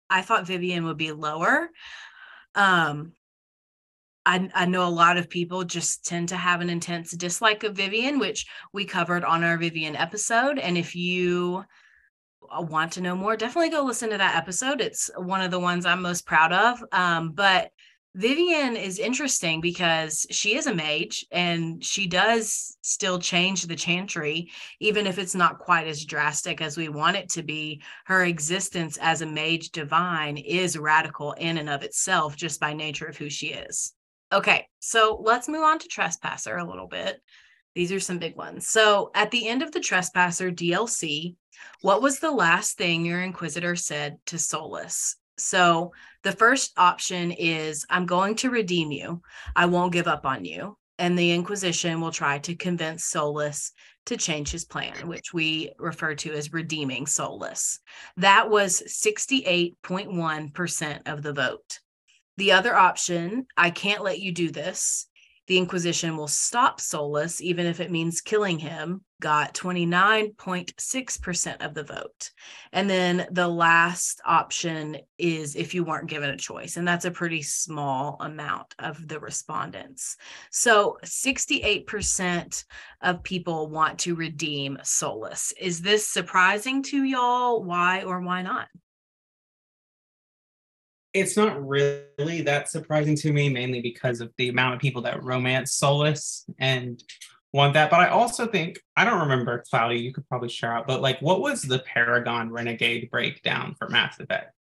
[0.09, 1.69] I thought Vivienne would be lower.
[2.53, 3.13] Um
[4.25, 7.75] I, I know a lot of people just tend to have an intense dislike of
[7.75, 10.57] Vivienne, which we covered on our Vivienne episode.
[10.57, 11.63] And if you
[12.49, 14.81] uh, want to know more, definitely go listen to that episode.
[14.81, 16.83] It's one of the ones I'm most proud of.
[16.91, 17.69] Um, but
[18.15, 24.49] Vivienne is interesting because she is a mage and she does still change the chantry,
[24.79, 27.81] even if it's not quite as drastic as we want it to be.
[28.05, 33.05] Her existence as a mage divine is radical in and of itself, just by nature
[33.05, 33.93] of who she is.
[34.31, 37.21] Okay, so let's move on to Trespasser a little bit.
[37.73, 38.65] These are some big ones.
[38.65, 41.35] So at the end of the Trespasser DLC,
[41.81, 45.15] what was the last thing your Inquisitor said to Solas?
[45.37, 45.91] So
[46.25, 49.21] the first option is I'm going to redeem you.
[49.55, 50.75] I won't give up on you.
[50.97, 53.71] And the Inquisition will try to convince Solas
[54.07, 57.77] to change his plan, which we refer to as redeeming Solas.
[58.17, 61.79] That was 68.1% of the vote.
[62.37, 65.05] The other option, I can't let you do this,
[65.47, 71.83] the Inquisition will stop Solas, even if it means killing him, got 29.6% of the
[71.83, 72.31] vote.
[72.73, 77.11] And then the last option is if you weren't given a choice, and that's a
[77.11, 80.17] pretty small amount of the respondents.
[80.51, 82.63] So 68%
[83.01, 85.53] of people want to redeem Solas.
[85.59, 87.63] Is this surprising to y'all?
[87.63, 88.67] Why or why not?
[91.15, 95.23] It's not really that surprising to me, mainly because of the amount of people that
[95.23, 97.01] romance Solas and
[97.53, 97.89] want that.
[97.89, 99.97] But I also think I don't remember Cloudy.
[99.97, 104.19] You could probably share out, but like, what was the Paragon Renegade breakdown for Mass
[104.19, 104.53] Effect?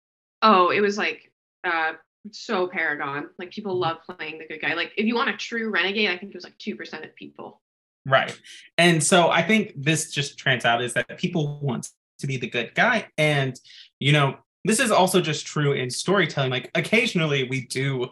[0.43, 1.33] Oh, it was like
[1.65, 1.95] uh
[2.31, 3.31] so Paragon.
[3.39, 4.75] Like people love playing the good guy.
[4.75, 7.15] Like if you want a true renegade, I think it was like two percent of
[7.17, 7.61] people.
[8.07, 8.39] Right,
[8.79, 11.89] and so I think this just turns out is that people want
[12.21, 13.59] to be the good guy, and
[13.99, 16.51] you know this is also just true in storytelling.
[16.51, 18.09] Like occasionally we do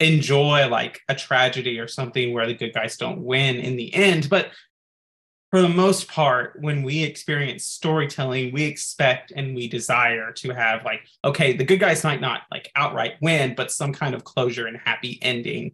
[0.00, 4.28] enjoy like a tragedy or something where the good guys don't win in the end,
[4.28, 4.48] but
[5.50, 10.82] for the most part, when we experience storytelling, we expect and we desire to have
[10.82, 14.66] like, okay, the good guys might not like outright win, but some kind of closure
[14.66, 15.72] and happy ending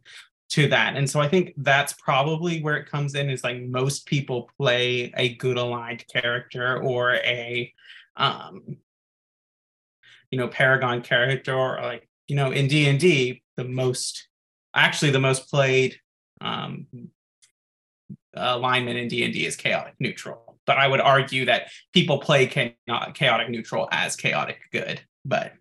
[0.50, 0.96] to that.
[0.96, 5.12] And so I think that's probably where it comes in is like most people play
[5.16, 7.72] a good aligned character or a
[8.16, 8.78] um
[10.30, 14.28] you know paragon character or like you know in d&d the most
[14.74, 15.98] actually the most played
[16.40, 16.86] um,
[18.34, 20.58] alignment in d&d is chaotic neutral.
[20.66, 25.00] But i would argue that people play chaotic neutral as chaotic good.
[25.24, 25.54] But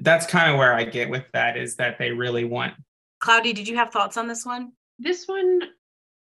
[0.00, 2.74] that's kind of where i get with that is that they really want
[3.20, 4.72] cloudy did you have thoughts on this one?
[4.98, 5.60] This one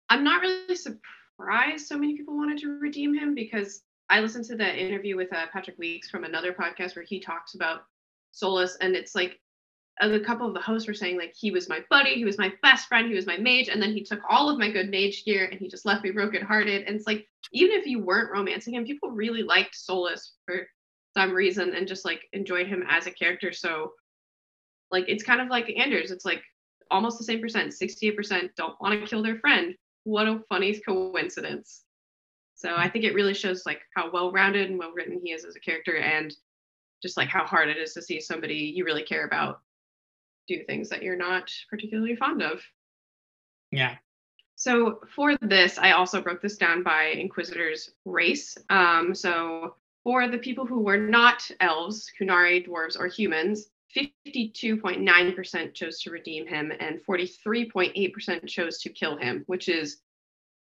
[0.09, 4.55] i'm not really surprised so many people wanted to redeem him because I listened to
[4.55, 7.81] the interview with uh, Patrick Weekes from another podcast where he talks about
[8.33, 9.39] Solas, and it's like
[10.01, 12.51] a couple of the hosts were saying like he was my buddy, he was my
[12.61, 15.23] best friend, he was my mage, and then he took all of my good mage
[15.23, 16.83] gear and he just left me brokenhearted.
[16.85, 20.67] And it's like even if you weren't romancing him, people really liked Solas for
[21.15, 23.53] some reason and just like enjoyed him as a character.
[23.53, 23.93] So
[24.91, 26.11] like it's kind of like Anders.
[26.11, 26.43] It's like
[26.91, 27.73] almost the same percent.
[27.73, 29.75] 68% don't want to kill their friend.
[30.03, 31.84] What a funny coincidence.
[32.65, 35.45] So I think it really shows like how well rounded and well written he is
[35.45, 36.35] as a character and
[37.03, 39.59] just like how hard it is to see somebody you really care about
[40.47, 42.63] do things that you're not particularly fond of.
[43.71, 43.97] Yeah.
[44.55, 48.57] So for this, I also broke this down by Inquisitor's race.
[48.71, 55.99] Um, so for the people who were not elves, Qunari, dwarves, or humans, 52.9% chose
[56.01, 59.97] to redeem him and 43.8% chose to kill him, which is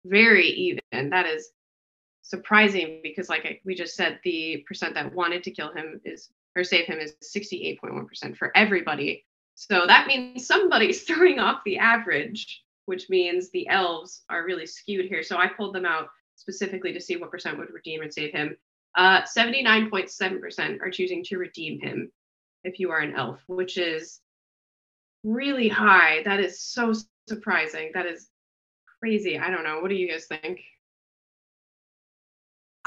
[0.07, 1.11] very even.
[1.11, 1.51] That is
[2.31, 6.64] surprising because like we just said the percent that wanted to kill him is or
[6.64, 9.24] save him is 68.1% for everybody.
[9.57, 15.07] So that means somebody's throwing off the average which means the elves are really skewed
[15.07, 15.22] here.
[15.22, 18.57] So i pulled them out specifically to see what percent would redeem and save him.
[18.97, 22.11] Uh, 79.7% are choosing to redeem him
[22.64, 24.20] if you are an elf which is
[25.22, 26.22] really high.
[26.24, 26.93] That is so
[27.28, 27.93] surprising.
[27.95, 28.28] That is
[28.99, 29.39] crazy.
[29.39, 29.78] I don't know.
[29.81, 30.61] What do you guys think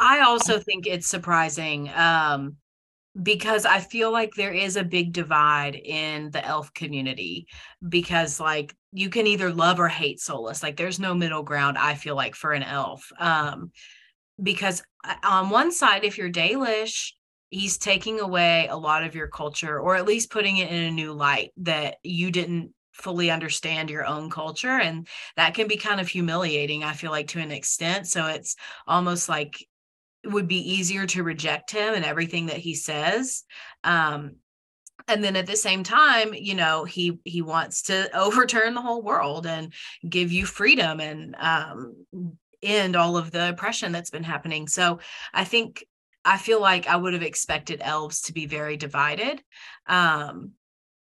[0.03, 2.57] I also think it's surprising um,
[3.21, 7.47] because I feel like there is a big divide in the elf community
[7.87, 10.61] because like you can either love or hate Solas.
[10.61, 13.09] Like there's no middle ground, I feel like, for an elf.
[13.17, 13.71] Um,
[14.41, 17.13] because uh, on one side, if you're Dalish,
[17.49, 20.91] he's taking away a lot of your culture or at least putting it in a
[20.91, 25.99] new light that you didn't fully understand your own culture and that can be kind
[25.99, 29.67] of humiliating i feel like to an extent so it's almost like
[30.23, 33.43] it would be easier to reject him and everything that he says
[33.83, 34.35] um
[35.07, 39.01] and then at the same time you know he he wants to overturn the whole
[39.01, 39.73] world and
[40.07, 41.95] give you freedom and um
[42.61, 44.67] end all of the oppression that's been happening.
[44.67, 44.99] So
[45.33, 45.85] i think
[46.23, 49.43] i feel like i would have expected elves to be very divided
[49.87, 50.51] um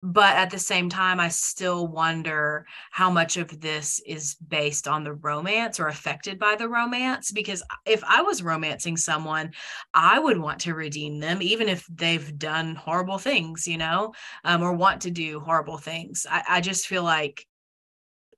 [0.02, 5.04] but at the same time i still wonder how much of this is based on
[5.04, 9.52] the romance or affected by the romance because if i was romancing someone
[9.94, 14.62] i would want to redeem them even if they've done horrible things you know um,
[14.62, 16.26] or want to do horrible things.
[16.30, 17.46] I, I just feel like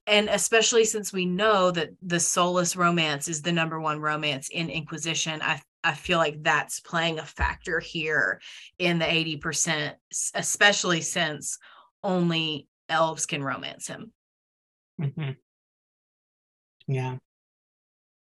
[0.08, 4.70] and especially since we know that the Solas romance is the number one romance in
[4.70, 8.40] inquisition i I feel like that's playing a factor here
[8.78, 9.94] in the 80%,
[10.36, 11.58] especially since
[12.04, 14.12] only elves can romance him.
[15.00, 15.32] Mm-hmm.
[16.88, 17.18] Yeah.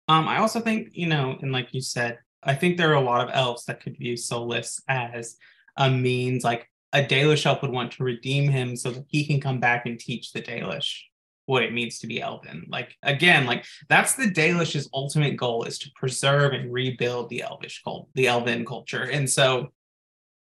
[0.08, 3.00] Um, I also think, you know, and like you said, I think there are a
[3.00, 5.36] lot of elves that could view Solas as
[5.76, 9.40] a means, like a Dalish elf would want to redeem him so that he can
[9.40, 11.00] come back and teach the Dalish
[11.46, 12.66] what it means to be elven.
[12.68, 17.82] Like again, like that's the Dalish's ultimate goal is to preserve and rebuild the elvish
[17.82, 19.04] cult, the elven culture.
[19.04, 19.68] And so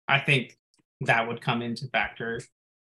[0.08, 0.58] I think
[1.02, 2.42] that would come into factor.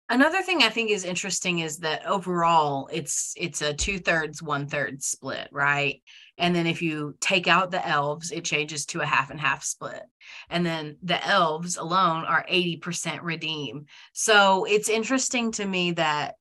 [0.08, 4.68] Another thing I think is interesting is that overall it's it's a two thirds, one
[4.68, 6.02] third split, right?
[6.38, 9.64] And then if you take out the elves, it changes to a half and half
[9.64, 10.04] split.
[10.50, 13.86] And then the elves alone are 80% redeem.
[14.14, 16.36] So it's interesting to me that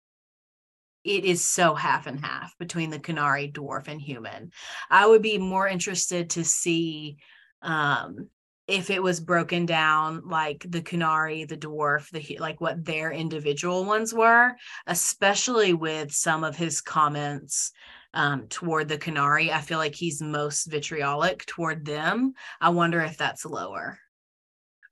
[1.04, 4.50] it is so half and half between the Qunari dwarf and human.
[4.90, 7.18] I would be more interested to see
[7.62, 8.28] um,
[8.66, 13.84] if it was broken down like the Qunari, the dwarf, the like what their individual
[13.84, 17.72] ones were, especially with some of his comments
[18.14, 19.50] um, toward the Qunari.
[19.50, 22.32] I feel like he's most vitriolic toward them.
[22.60, 23.98] I wonder if that's lower.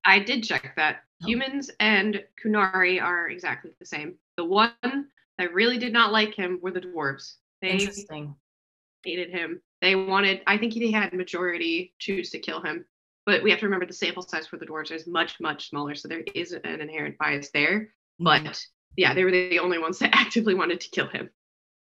[0.05, 1.03] I did check that.
[1.23, 1.27] Oh.
[1.27, 4.17] Humans and Qunari are exactly the same.
[4.37, 5.07] The one
[5.39, 7.35] that really did not like him were the dwarves.
[7.61, 8.35] They Interesting.
[9.05, 9.61] hated him.
[9.81, 12.85] They wanted, I think he had majority choose to kill him.
[13.25, 15.95] But we have to remember the sample size for the dwarves is much, much smaller.
[15.95, 17.95] So there is an inherent bias there.
[18.19, 18.53] But mm-hmm.
[18.97, 21.31] yeah, they were the only ones that actively wanted to kill him.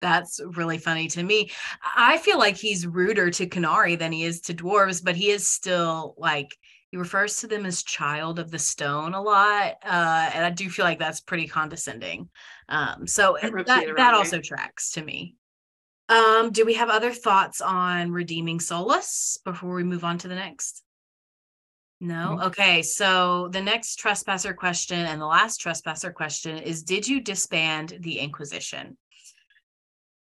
[0.01, 1.51] That's really funny to me.
[1.95, 5.47] I feel like he's ruder to Qunari than he is to dwarves, but he is
[5.49, 6.55] still like
[6.91, 10.69] he refers to them as child of the stone a lot uh, and i do
[10.69, 12.29] feel like that's pretty condescending
[12.69, 15.35] um, so that, that, that also tracks to me.
[16.09, 20.35] Um, do we have other thoughts on redeeming Solas before we move on to the
[20.35, 20.83] next?
[21.99, 22.39] No?
[22.43, 27.97] Okay so the next trespasser question and the last trespasser question is did you disband
[28.01, 28.97] the inquisition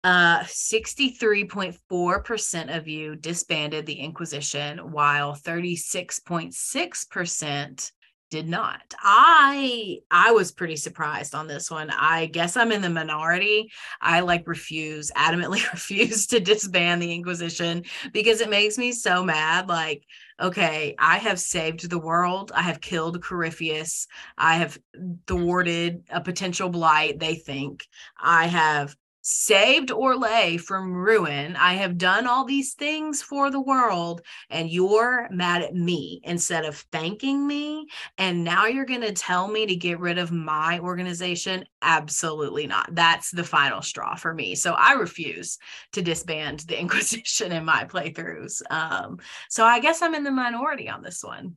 [0.07, 7.91] uh, 63.4% of you disbanded the Inquisition, while 36.6%
[8.29, 8.93] did not.
[9.01, 11.89] I I was pretty surprised on this one.
[11.89, 13.69] I guess I'm in the minority.
[13.99, 17.83] I like refuse, adamantly refuse to disband the Inquisition
[18.13, 19.67] because it makes me so mad.
[19.67, 20.05] Like,
[20.39, 22.53] okay, I have saved the world.
[22.55, 24.07] I have killed Corypheus.
[24.37, 24.79] I have
[25.25, 27.85] thwarted a potential blight, they think.
[28.17, 28.95] I have
[29.29, 31.57] saved Orlais from ruin.
[31.57, 36.63] I have done all these things for the world, and you're mad at me instead
[36.63, 37.89] of thanking me.
[38.17, 41.65] And now you're going to tell me to get rid of my organization?
[41.81, 42.95] Absolutely not.
[42.95, 44.55] That's the final straw for me.
[44.55, 45.57] So I refuse
[45.91, 48.61] to disband the Inquisition in my playthroughs.
[48.71, 49.19] Um,
[49.49, 51.55] so I guess I'm in the minority on this one.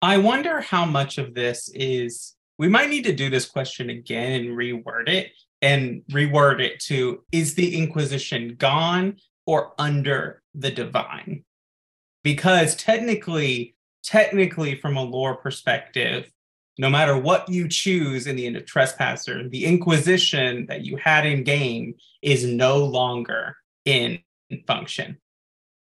[0.00, 2.36] I wonder how much of this is.
[2.56, 5.32] We might need to do this question again and reword it
[5.64, 11.44] and reword it to is the Inquisition gone or under the divine?
[12.22, 16.30] Because technically, technically, from a lore perspective,
[16.76, 21.24] no matter what you choose in the end of Trespasser, the Inquisition that you had
[21.24, 23.56] in game is no longer
[23.86, 24.18] in
[24.66, 25.16] function.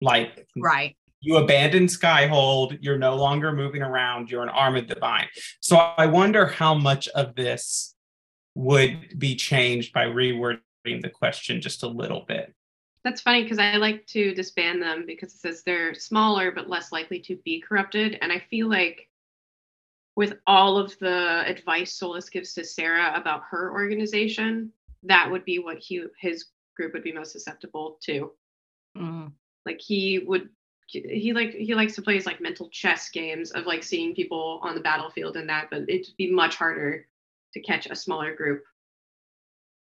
[0.00, 0.96] Like, right.
[1.20, 5.26] You abandon Skyhold, you're no longer moving around, you're an arm of divine.
[5.60, 7.94] So I wonder how much of this
[8.54, 12.54] would be changed by rewording the question just a little bit.
[13.04, 16.92] That's funny because I like to disband them because it says they're smaller but less
[16.92, 18.18] likely to be corrupted.
[18.20, 19.08] And I feel like
[20.16, 24.72] with all of the advice Solas gives to Sera about her organization,
[25.04, 26.46] that would be what he his
[26.76, 28.32] group would be most susceptible to.
[28.96, 29.32] Mm.
[29.64, 30.48] Like he would
[30.86, 34.58] he like he likes to play his like mental chess games of like seeing people
[34.62, 37.06] on the battlefield and that, but it'd be much harder
[37.54, 38.62] to catch a smaller group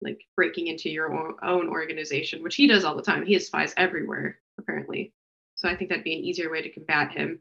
[0.01, 3.25] like breaking into your own, organization, which he does all the time.
[3.25, 5.13] He has spies everywhere, apparently.
[5.55, 7.39] So I think that'd be an easier way to combat him.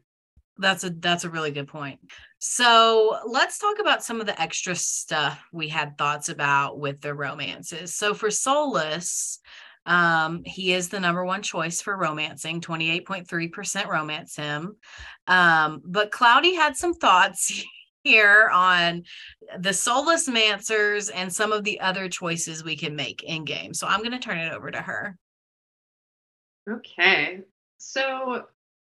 [0.57, 1.99] That's a that's a really good point.
[2.39, 7.13] So let's talk about some of the extra stuff we had thoughts about with the
[7.13, 7.95] romances.
[7.95, 9.37] So for Solas,
[9.85, 14.75] um, he is the number one choice for romancing, 28.3% romance him.
[15.27, 17.63] Um, but Cloudy had some thoughts
[18.03, 19.03] here on
[19.59, 23.73] the Solasmancers and some of the other choices we can make in game.
[23.73, 25.17] So I'm going to turn it over to her.
[26.69, 27.41] Okay.
[27.77, 28.43] So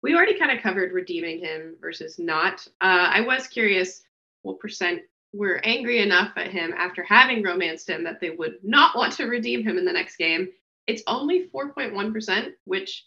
[0.02, 2.66] we already kind of covered redeeming him versus not.
[2.80, 4.02] Uh, I was curious
[4.42, 5.02] what percent
[5.32, 9.26] were angry enough at him after having romanced him that they would not want to
[9.26, 10.48] redeem him in the next game.
[10.86, 13.04] It's only 4.1%, which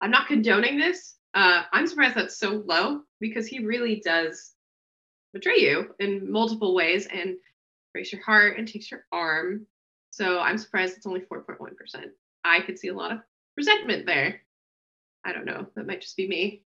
[0.00, 1.14] I'm not condoning this.
[1.34, 4.55] Uh, I'm surprised that's so low because he really does
[5.36, 7.36] betray you in multiple ways and
[7.92, 9.66] breaks your heart and takes your arm.
[10.10, 11.66] So I'm surprised it's only 4.1%.
[12.44, 13.18] I could see a lot of
[13.56, 14.40] resentment there.
[15.24, 15.66] I don't know.
[15.74, 16.62] That might just be me.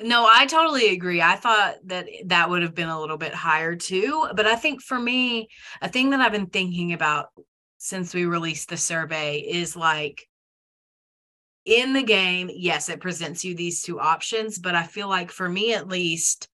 [0.00, 1.20] No, I totally agree.
[1.20, 4.28] I thought that that would have been a little bit higher too.
[4.34, 5.48] But I think for me,
[5.82, 7.28] a thing that I've been thinking about
[7.78, 10.28] since we released the survey is like
[11.64, 15.48] in the game, yes, it presents you these two options, but I feel like for
[15.48, 16.48] me at least,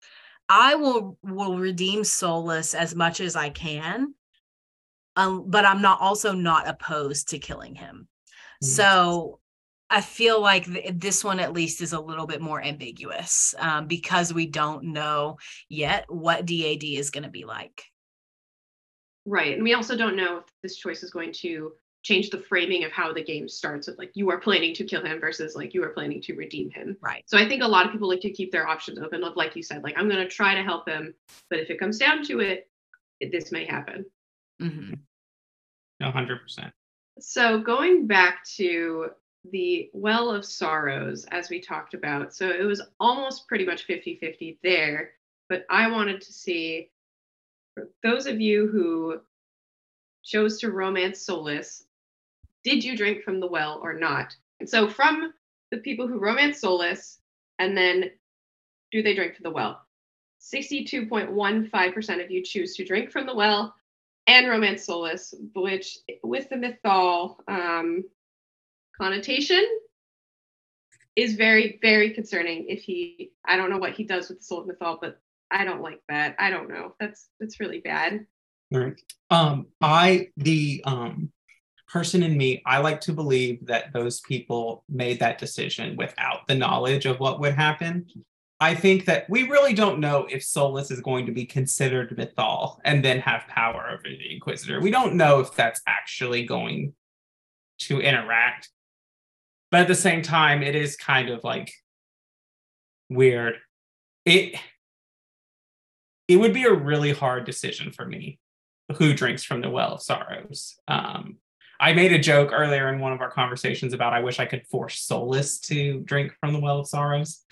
[0.49, 4.15] I will will redeem Solas as much as I can.
[5.17, 8.09] Um, but I'm not also not opposed to killing him.
[8.63, 8.67] Mm-hmm.
[8.67, 9.39] So
[9.89, 13.87] I feel like th- this one at least is a little bit more ambiguous um,
[13.87, 15.37] because we don't know
[15.69, 17.85] yet what DAD is going to be like.
[19.25, 19.55] Right.
[19.55, 21.73] And we also don't know if this choice is going to
[22.05, 25.05] change the framing of how the game starts of like you are planning to kill
[25.05, 26.97] him versus like you are planning to redeem him.
[27.01, 27.25] Right.
[27.27, 29.23] So I think a lot of people like to keep their options open.
[29.35, 31.15] Like you said, like I'm going to try to help him,
[31.51, 32.69] but if it comes down to it,
[33.21, 34.05] it this may happen.
[34.63, 34.95] Mm-hmm.
[36.03, 36.73] 100%.
[37.19, 39.09] So going back to
[39.51, 42.35] the Well of Sorrows, as we talked about.
[42.35, 45.13] So it was almost pretty much 50 50 there.
[45.49, 46.91] But I wanted to see
[47.75, 49.21] for those of you who
[50.23, 51.84] chose to romance Solas,
[52.65, 54.35] did you drink from the well or not?
[54.61, 55.33] And so from
[55.71, 57.19] the people who romance Solas,
[57.59, 58.11] and then
[58.91, 59.83] do they drink from the well?
[60.41, 63.75] 62.15% of you choose to drink from the well
[64.27, 68.05] and romance Solas, which with the mythal um,
[68.97, 69.65] connotation
[71.17, 72.67] is very, very concerning.
[72.69, 75.65] If he, I don't know what he does with the soul of Mythal, but I
[75.65, 76.35] don't like that.
[76.39, 76.95] I don't know.
[76.99, 78.27] That's that's really bad.
[78.73, 79.01] Right.
[79.31, 81.31] Um, I the um
[81.95, 86.55] person in me, I like to believe that those people made that decision without the
[86.55, 88.07] knowledge of what would happen.
[88.61, 92.79] I think that we really don't know if Solas is going to be considered Mythal
[92.85, 94.81] and then have power over the Inquisitor.
[94.81, 96.95] We don't know if that's actually going
[97.79, 98.69] to interact
[99.75, 101.73] but at the same time it is kind of like
[103.11, 103.57] weird
[104.25, 104.57] it
[106.29, 108.39] it would be a really hard decision for me
[108.97, 111.39] who drinks from the well of sorrows um
[111.85, 114.67] i made a joke earlier in one of our conversations about i wish i could
[114.67, 117.45] force Solas to drink from the well of sorrows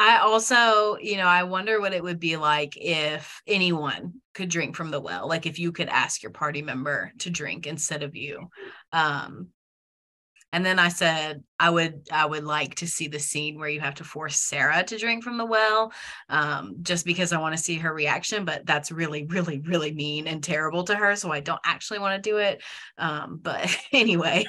[0.00, 4.76] I also, you know, I wonder what it would be like if anyone could drink
[4.76, 5.26] from the well.
[5.26, 8.48] Like if you could ask your party member to drink instead of you.
[8.92, 9.48] Um,
[10.52, 13.80] and then I said I would I would like to see the scene where you
[13.80, 15.92] have to force Sera to drink from the well,
[16.28, 18.44] um, just because I want to see her reaction.
[18.44, 22.22] But that's really really really mean and terrible to her, so I don't actually want
[22.22, 22.62] to do it.
[22.96, 24.46] Um, but anyway,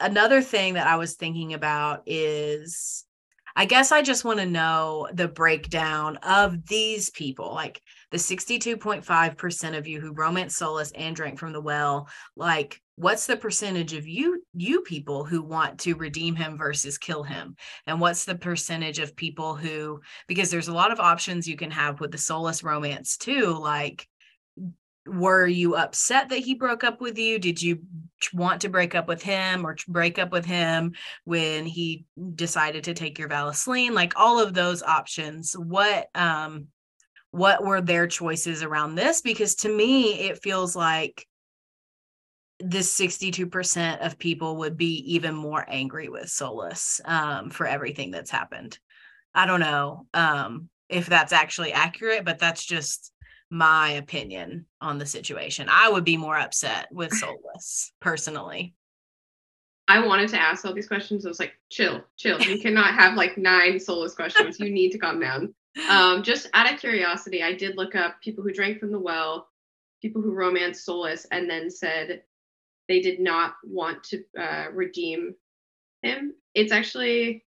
[0.00, 3.04] another thing that I was thinking about is
[3.58, 9.76] I guess I just want to know the breakdown of these people, like the 62.5%
[9.76, 12.08] of you who romance Solas and drank from the well.
[12.36, 17.22] Like, what's the percentage of you you people who want to redeem him versus kill
[17.22, 17.54] him?
[17.86, 21.70] And what's the percentage of people who because there's a lot of options you can
[21.70, 24.06] have with the Solas romance too, like
[25.06, 27.38] were you upset that he broke up with you?
[27.38, 27.78] Did you
[28.34, 30.92] want to break up with him or break up with him
[31.24, 32.04] when he
[32.34, 36.66] decided to take your vallaslin like all of those options what um
[37.30, 39.20] what were their choices around this?
[39.20, 41.26] Because to me it feels like
[42.60, 48.30] this 62% of people would be even more angry with Solas um, for everything that's
[48.30, 48.78] happened.
[49.34, 53.12] I don't know um, if that's actually accurate, but that's just
[53.50, 55.68] my opinion on the situation.
[55.70, 58.74] I would be more upset with Solas personally.
[59.86, 61.24] I wanted to ask all these questions.
[61.24, 62.40] I was like, chill, chill.
[62.42, 64.60] You cannot have like nine Solas questions.
[64.60, 65.54] You need to calm down.
[65.88, 69.48] Um, just out of curiosity, I did look up people who drank from the well,
[70.02, 72.22] people who romanced Solas, and then said
[72.88, 75.34] they did not want to uh, redeem
[76.02, 76.34] him.
[76.54, 77.44] It's actually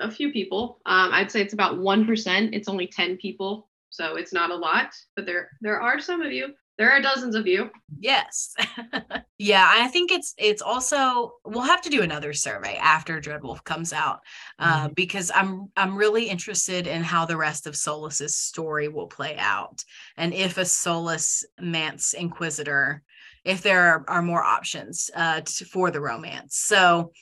[0.00, 0.80] a few people.
[0.86, 2.54] Um, I'd say it's about one percent.
[2.54, 4.92] It's only ten people, so it's not a lot.
[5.16, 6.54] But there there are some of you.
[6.80, 7.68] There are dozens of you.
[7.98, 8.54] Yes.
[9.38, 13.92] yeah, I think it's it's also we'll have to do another survey after Dreadwolf comes
[13.92, 14.20] out
[14.58, 14.94] uh, mm-hmm.
[14.94, 19.84] because I'm I'm really interested in how the rest of Solas's story will play out
[20.16, 23.02] and if a Solas Mance Inquisitor,
[23.44, 26.56] if there are, are more options uh, to, for the romance.
[26.56, 27.12] So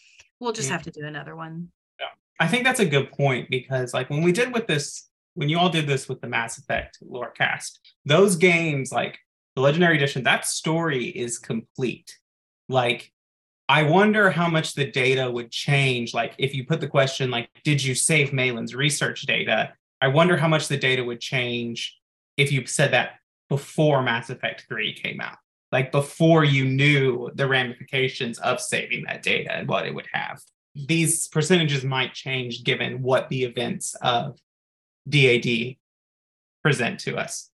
[0.41, 1.69] we'll just have to do another one.
[2.01, 2.07] Yeah,
[2.41, 5.57] I think that's a good point because like when we did with this when you
[5.57, 9.19] all did this with the Mass Effect lore cast, those games like
[9.55, 12.17] the legendary edition that story is complete.
[12.69, 13.13] Like
[13.71, 16.15] i wonder how much the data would change.
[16.15, 19.75] Like if you put the question like did you save Maelon's research data?
[20.01, 21.99] I wonder how much the data would change
[22.37, 23.17] if you said that
[23.49, 25.39] before mass effect 3 came out
[25.73, 30.41] like before you knew the ramifications of saving that data and what it would have
[30.75, 34.39] these percentages might change given what the events of
[35.09, 35.77] dad
[36.63, 37.51] present to us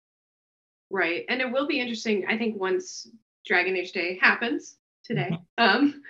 [0.94, 1.26] Right.
[1.28, 3.10] And it will be interesting, I think, once
[3.48, 5.36] Dragon Age Day happens today.
[5.60, 5.82] Mm-hmm.
[5.82, 6.04] Um,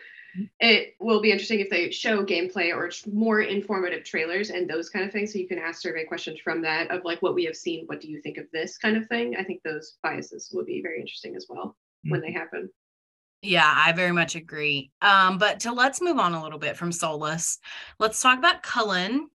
[0.60, 5.06] it will be interesting if they show gameplay or more informative trailers and those kind
[5.06, 5.32] of things.
[5.32, 7.86] So you can ask survey questions from that of like what we have seen.
[7.86, 9.38] What do you think of this kind of thing?
[9.38, 11.83] I think those biases will be very interesting as well mm-hmm.
[12.04, 12.70] When they happen.
[13.42, 14.92] Yeah, I very much agree.
[15.02, 17.58] Um, but to let's move on a little bit from Solas.
[18.00, 19.30] Let's talk about Cullen.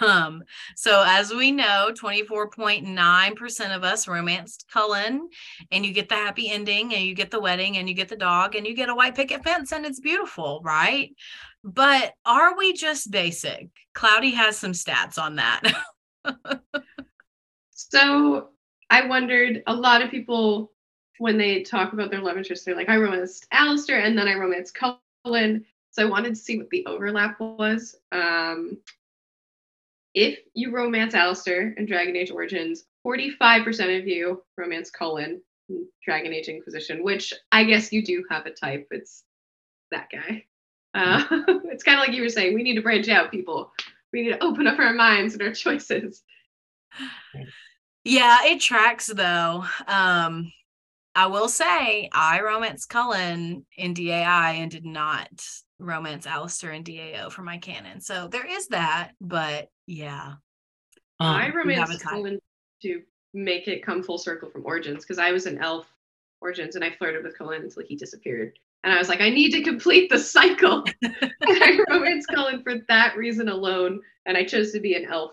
[0.00, 0.44] Um,
[0.76, 5.28] so as we know, 24.9% of us romanced Cullen,
[5.72, 8.16] and you get the happy ending, and you get the wedding, and you get the
[8.16, 11.10] dog, and you get a white picket fence, and it's beautiful, right?
[11.64, 13.68] But are we just basic?
[13.94, 15.62] Cloudy has some stats on that.
[17.70, 18.50] so
[18.88, 20.72] I wondered a lot of people
[21.18, 24.34] when they talk about their love interest, they're like, I romanced Alistair and then I
[24.34, 24.76] romanced
[25.24, 25.64] Cullen.
[25.90, 27.96] So I wanted to see what the overlap was.
[28.10, 28.78] Um,
[30.14, 36.32] if you romance Alistair in Dragon Age Origins, 45% of you romance Cullen in Dragon
[36.32, 38.88] Age Inquisition, which I guess you do have a type.
[38.90, 39.24] It's
[39.90, 40.44] that guy.
[40.94, 41.24] Uh,
[41.64, 43.72] it's kind of like you were saying, we need to branch out, people.
[44.12, 46.22] We need to open up our minds and our choices.
[48.04, 49.64] Yeah, it tracks though.
[49.88, 50.52] Um,
[51.14, 55.28] I will say I romanced Cullen in DAI and did not
[55.78, 58.00] romance Alistair and DAO for my canon.
[58.00, 60.34] So there is that, but yeah.
[61.20, 62.40] Um, I romanced Cullen
[62.82, 65.86] to make it come full circle from Origins because I was an elf
[66.40, 68.58] Origins and I flirted with Cullen until he disappeared.
[68.82, 70.84] And I was like, I need to complete the cycle.
[71.04, 74.00] I romanced Cullen for that reason alone.
[74.26, 75.32] And I chose to be an elf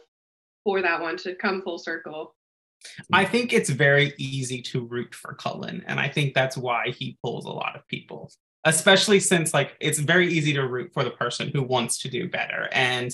[0.64, 2.36] for that one to come full circle.
[3.12, 7.18] I think it's very easy to root for Cullen, and I think that's why he
[7.24, 8.32] pulls a lot of people.
[8.64, 12.30] Especially since like it's very easy to root for the person who wants to do
[12.30, 12.70] better.
[12.72, 13.12] And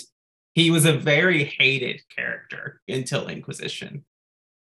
[0.56, 4.04] he was a very hated character until Inquisition.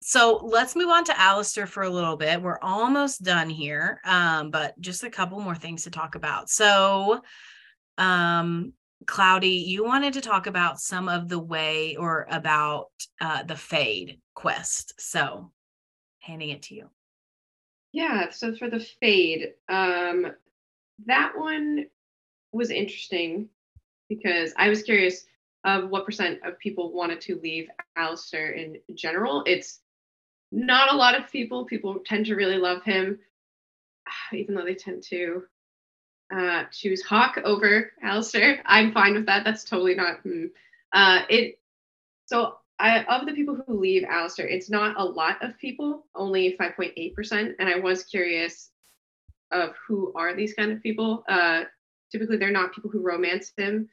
[0.02, 2.42] So let's move on to Alistair for a little bit.
[2.42, 6.50] We're almost done here, um, but just a couple more things to talk about.
[6.50, 7.22] So,
[7.98, 8.72] um,
[9.06, 12.88] Cloudy, you wanted to talk about some of the way or about
[13.22, 14.94] uh, the Fade quest.
[15.00, 15.52] So,
[16.20, 16.90] handing it to you.
[17.92, 18.30] Yeah.
[18.30, 20.28] So for the Fade, um,
[21.06, 21.88] that one
[22.52, 23.50] was interesting
[24.10, 25.26] because I was curious
[25.64, 29.44] of what percent of people wanted to leave Alistair in general.
[29.46, 29.80] It's
[30.52, 31.66] not a lot of people.
[31.66, 33.20] People tend to really love him,
[34.34, 35.44] even though they tend to
[36.35, 38.61] uh, choose Hawke over Alistair.
[38.65, 39.43] I'm fine with that.
[39.43, 40.19] That's totally not.
[40.22, 40.45] Hmm.
[40.93, 41.60] Uh, it.
[42.26, 46.56] So I, of the people who leave Alistair, it's not a lot of people, only
[46.60, 47.56] 5.8%.
[47.60, 48.69] And I was curious
[49.51, 51.23] of who are these kind of people.
[51.27, 51.64] Uh,
[52.11, 53.89] typically, they're not people who romance him.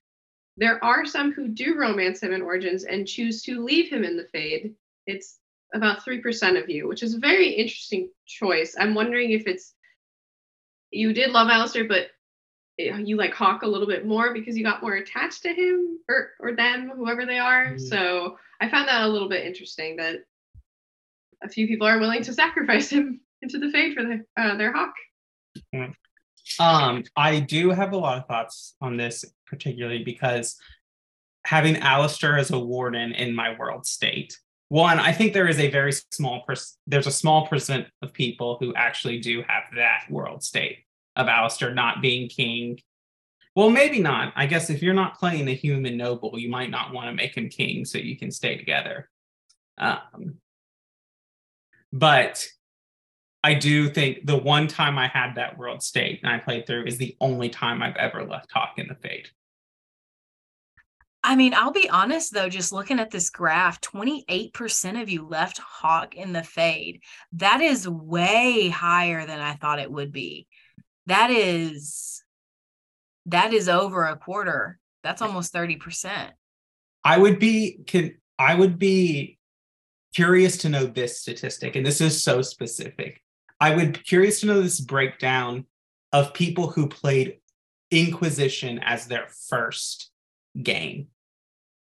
[0.58, 4.16] There are some who do romance him in Origins and choose to leave him in
[4.16, 4.74] the Fade.
[5.06, 5.38] It's
[5.74, 8.76] about 3% of you, which is a very interesting choice.
[8.78, 9.74] I'm wondering if it's
[10.90, 12.08] you did love Alistair, but
[12.78, 16.31] you like Hawke a little bit more because you got more attached to him or
[16.40, 17.69] or them, whoever they are.
[17.69, 17.86] Mm-hmm.
[17.86, 20.16] So I found that a little bit interesting that
[21.43, 24.73] a few people are willing to sacrifice him into the fade for the, uh, their
[24.73, 24.94] Hawke.
[26.61, 30.57] Um, I do have a lot of thoughts on this, particularly because
[31.44, 34.39] having Alistair as a warden in my world state.
[34.69, 36.77] One, I think there is a very small percent.
[36.86, 40.85] There's a small percent of people who actually do have that world state
[41.16, 42.78] of Alistair not being king.
[43.55, 44.32] Well, maybe not.
[44.36, 47.36] I guess if you're not playing a human noble, you might not want to make
[47.36, 49.09] him king so you can stay together.
[49.78, 50.34] Um,
[51.93, 52.47] but
[53.43, 56.84] I do think the one time I had that world state and I played through
[56.84, 59.28] is the only time I've ever left Hawke in the Fade.
[61.26, 65.59] I mean, I'll be honest though, just looking at this graph, 28% of you left
[65.59, 67.02] Hawke in the fade.
[67.32, 70.47] That is way higher than I thought it would be.
[71.07, 72.23] That is
[73.27, 74.78] that is over a quarter.
[75.03, 76.31] That's almost 30%.
[77.05, 79.39] I would be can I would be
[80.15, 83.23] curious to know this statistic, and this is so specific.
[83.61, 85.66] I would be curious to know this breakdown
[86.12, 87.39] of people who played
[87.93, 90.11] Inquisition as their first
[90.61, 91.07] game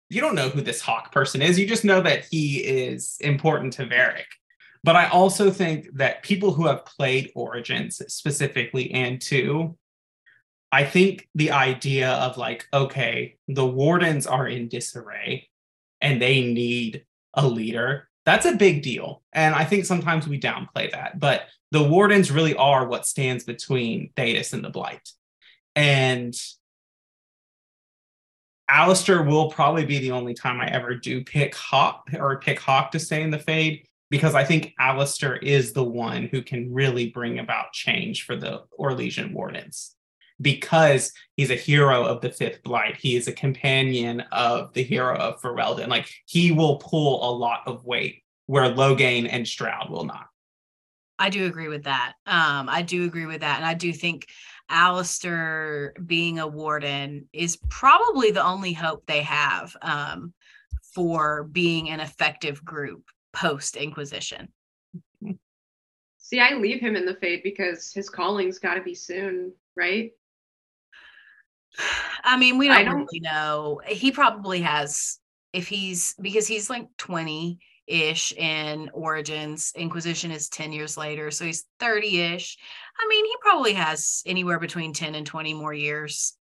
[0.10, 1.60] you don't know who this hawke person is.
[1.60, 4.26] You just know that he is important to Varric.
[4.86, 9.76] But I also think that people who have played Origins specifically and two,
[10.72, 15.50] I think the idea of like, okay, the wardens are in disarray
[16.02, 17.04] and they need
[17.34, 18.10] a leader.
[18.28, 19.24] That's a big deal.
[19.34, 21.20] And I think sometimes we downplay that.
[21.20, 25.10] But the wardens really are what stands between Thedas and the Blight.
[25.76, 26.36] And
[28.70, 32.92] Alistair will probably be the only time I ever do pick Hawke or pick Hawke
[32.92, 37.10] to stay in the fade because I think Alistair is the one who can really
[37.10, 39.96] bring about change for the Orlesian Wardens
[40.42, 42.98] because he's a hero of the Fifth Blight.
[42.98, 45.88] He is a companion of the hero of Ferelden.
[45.88, 50.28] Like he will pull a lot of weight where Loghain and Stroud will not.
[51.18, 52.14] I do agree with that.
[52.26, 53.58] Um, I do agree with that.
[53.58, 54.28] And I do think
[54.70, 60.34] Alistair being a warden is probably the only hope they have um,
[60.94, 64.50] for being an effective group post Inquisition.
[66.18, 70.12] See, I leave him in the fade because his calling's got to be soon, right?
[72.24, 73.80] I mean, we don't, don't really know.
[73.86, 75.20] He probably has,
[75.54, 79.72] if he's because he's like 20 ish in Origins.
[79.76, 81.30] Inquisition is 10 years later.
[81.32, 82.58] So he's 30 ish.
[83.00, 86.36] I mean, he probably has anywhere between 10 and 20 more years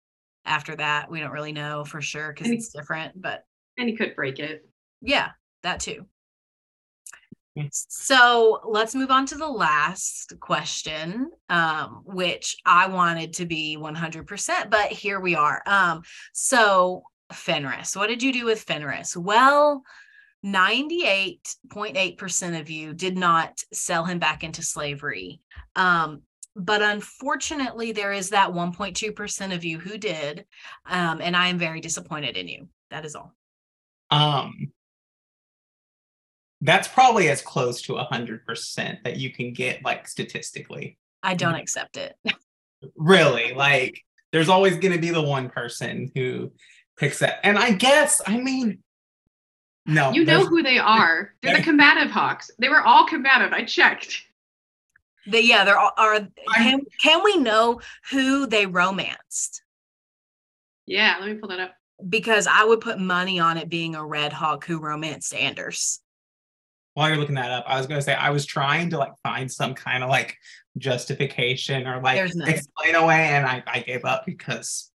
[0.45, 1.11] after that.
[1.11, 3.45] We don't really know for sure because it's different, but.
[3.79, 4.69] And he could break it.
[5.01, 5.31] Yeah,
[5.63, 6.05] that too.
[7.71, 14.71] So let's move on to the last question, um, which I wanted to be 100%,
[14.71, 15.63] but here we are.
[15.67, 16.03] Um,
[16.33, 17.03] so,
[17.33, 19.17] Fenris, what did you do with Fenris?
[19.17, 19.83] Well,
[20.45, 25.41] 98.8% of you did not sell him back into slavery.
[25.77, 26.23] Um,
[26.57, 30.47] but unfortunately, there is that 1.2% of you who did.
[30.87, 32.69] Um, and I am very disappointed in you.
[32.91, 33.35] That is all.
[34.11, 34.73] Um,
[36.61, 40.99] that's probably as close to 100% that you can get, like statistically.
[41.23, 42.17] I don't accept it.
[42.97, 43.55] really?
[43.55, 46.53] Like, there's always going to be the one person who
[46.97, 47.41] picks that.
[47.45, 48.81] And I guess, I mean,
[49.87, 50.13] no.
[50.13, 51.35] You know who they are.
[51.43, 52.51] They're the combative hawkes.
[52.59, 53.53] They were all combative.
[53.53, 54.23] I checked.
[55.27, 56.21] They, yeah, they're all are
[56.55, 57.81] can, can we know
[58.11, 59.63] who they romanced?
[60.87, 61.75] Yeah, let me pull that up.
[62.09, 66.01] Because I would put money on it being a red hawke who romanced Anders.
[67.01, 69.51] While you're looking that up, I was gonna say I was trying to like find
[69.51, 70.37] some kind of like
[70.77, 74.91] justification or like explain away, and I, I gave up because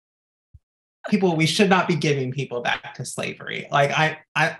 [1.10, 3.68] people we should not be giving people back to slavery.
[3.72, 4.57] Like I I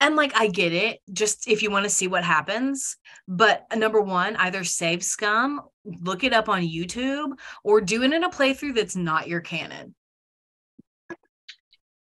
[0.00, 2.96] and like I get it, just if you want to see what happens.
[3.28, 7.32] But uh, number one, either save scum, look it up on YouTube,
[7.64, 9.94] or do it in a playthrough that's not your canon.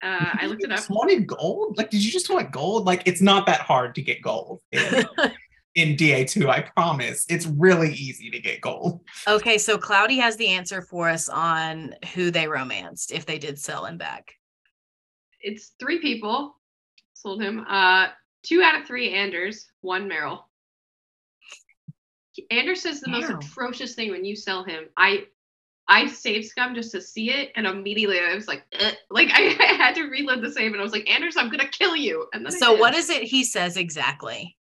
[0.03, 0.77] Uh, I looked it up.
[0.77, 1.77] Just wanted gold?
[1.77, 2.85] Like, did you just want gold?
[2.85, 4.81] Like, it's not that hard to get gold in,
[5.75, 6.49] in DA2.
[6.49, 7.25] I promise.
[7.29, 9.01] It's really easy to get gold.
[9.27, 13.59] Okay, so Cloudy has the answer for us on who they romanced if they did
[13.59, 14.33] sell him back.
[15.41, 16.55] It's three people
[17.13, 17.65] sold him.
[17.67, 18.07] Uh,
[18.43, 20.47] two out of three Anders, one Merrill.
[22.51, 24.85] Anders says the most atrocious thing when you sell him.
[24.95, 25.25] I
[25.89, 28.91] I saved scum just to see it, and immediately I was like, eh.
[29.09, 31.67] like I, I, had to reload the save, and I was like, Anders, I'm gonna
[31.67, 32.27] kill you.
[32.33, 34.57] And then so, what is it he says exactly?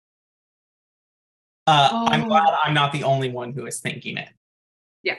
[1.66, 2.06] Uh, oh.
[2.08, 4.28] I'm glad I'm not the only one who is thinking it.
[5.04, 5.14] Yeah.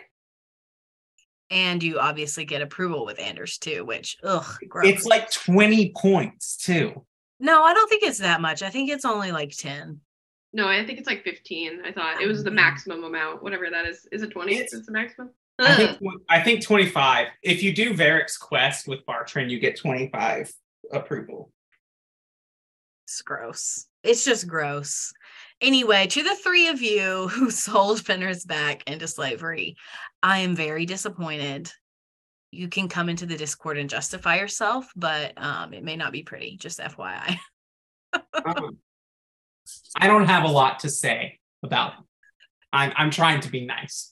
[1.50, 4.88] And you obviously get approval with Anders too, which ugh, gross.
[4.88, 7.06] it's like 20 points too.
[7.40, 8.62] No, I don't think it's that much.
[8.62, 10.02] I think it's only like 10.
[10.52, 11.82] No, I think it's like 15.
[11.86, 14.08] I thought it was the maximum amount, whatever that is.
[14.12, 14.54] Is it 20?
[14.56, 15.32] It's, it's the maximum?
[15.60, 16.00] I think,
[16.30, 17.28] I think 25.
[17.44, 20.52] If you do Varric's quest with Bartrand, you get 25
[20.92, 21.52] approval.
[23.06, 23.86] It's gross.
[24.04, 25.14] It's just gross.
[25.62, 29.76] Anyway, to the three of you who sold Fenris back into slavery,
[30.22, 31.72] I am very disappointed
[32.54, 36.24] you can come into the Discord and justify yourself, but um, it may not be
[36.24, 36.58] pretty.
[36.58, 37.38] Just FYI.
[38.46, 38.78] um,
[39.96, 42.04] I don't have a lot to say about him.
[42.72, 44.12] I'm I'm trying to be nice.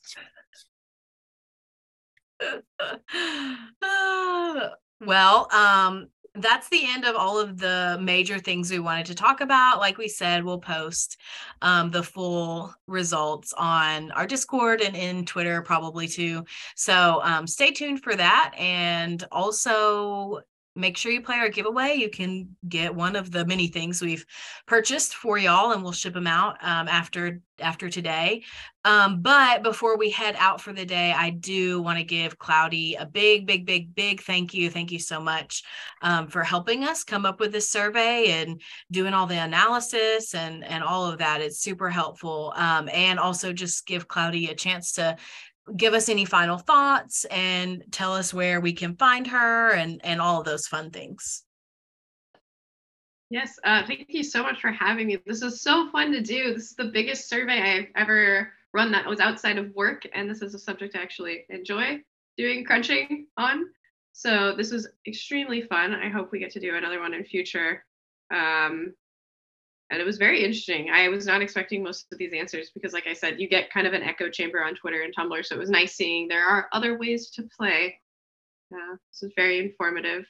[5.02, 9.42] well, um, that's the end of all of the major things we wanted to talk
[9.42, 9.80] about.
[9.80, 11.18] Like we said, we'll post
[11.62, 16.46] um, the full results on our Discord and in Twitter probably too.
[16.76, 18.54] So um, stay tuned for that.
[18.58, 20.40] And also,
[20.76, 21.96] make sure you play our giveaway.
[21.96, 24.26] You can get one of the many things we've
[24.66, 28.44] purchased for y'all, and we'll ship them out um, after after today.
[28.84, 32.96] Um, but before we head out for the day, I do want to give Cloudy
[32.96, 34.72] a big, big, big, big thank you.
[34.72, 35.64] Thank you so much
[36.02, 40.64] um, for helping us come up with this survey and doing all the analysis and
[40.64, 41.42] and all of that.
[41.42, 42.54] It's super helpful.
[42.56, 45.18] Um, and also just give Cloudy a chance to
[45.76, 50.22] give us any final thoughts and tell us where we can find her and and
[50.22, 51.44] all of those fun things.
[53.30, 55.18] Yes, uh, thank you so much for having me.
[55.26, 56.54] This is so fun to do.
[56.54, 60.42] This is the biggest survey I've ever run that was outside of work, and this
[60.42, 62.02] is a subject I actually enjoy
[62.38, 63.66] doing crunching on.
[64.14, 65.94] So this was extremely fun.
[65.94, 67.86] I hope we get to do another one in future.
[68.34, 68.94] Um,
[69.92, 70.90] and it was very interesting.
[70.90, 73.86] I was not expecting most of these answers because, like I said, you get kind
[73.86, 75.46] of an echo chamber on Twitter and Tumblr.
[75.46, 78.00] So it was nice seeing there are other ways to play.
[78.74, 80.24] Uh, this is very informative.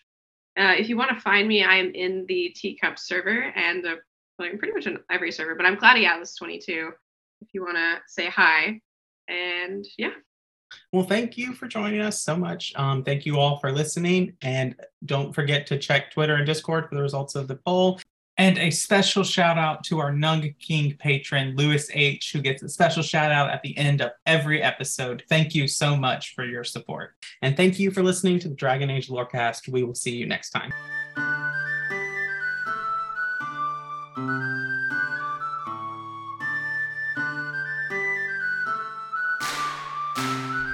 [0.58, 3.96] Uh, if you want to find me, I am in the Teacup server and uh,
[4.38, 6.90] playing pretty much in every server, but I'm Cloudy Atlas 22
[7.42, 8.82] if you want to say hi.
[9.28, 10.10] And yeah.
[10.92, 12.74] Well, thank you for joining us so much.
[12.76, 14.34] Um, thank you all for listening.
[14.42, 14.76] And
[15.06, 18.00] don't forget to check Twitter and Discord for the results of the poll.
[18.42, 22.70] And a special shout out to our Nug King patron, Lewis H., who gets a
[22.70, 25.24] special shout out at the end of every episode.
[25.30, 27.14] Thank you so much for your support.
[27.44, 29.72] And thank you for listening to the Dragon Age Lorecast.
[29.72, 30.72] We will see you next time.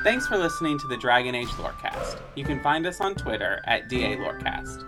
[0.06, 2.22] Thanks for listening to the Dragon Age Lorecast.
[2.36, 4.86] You can find us on Twitter at DA Lorecast.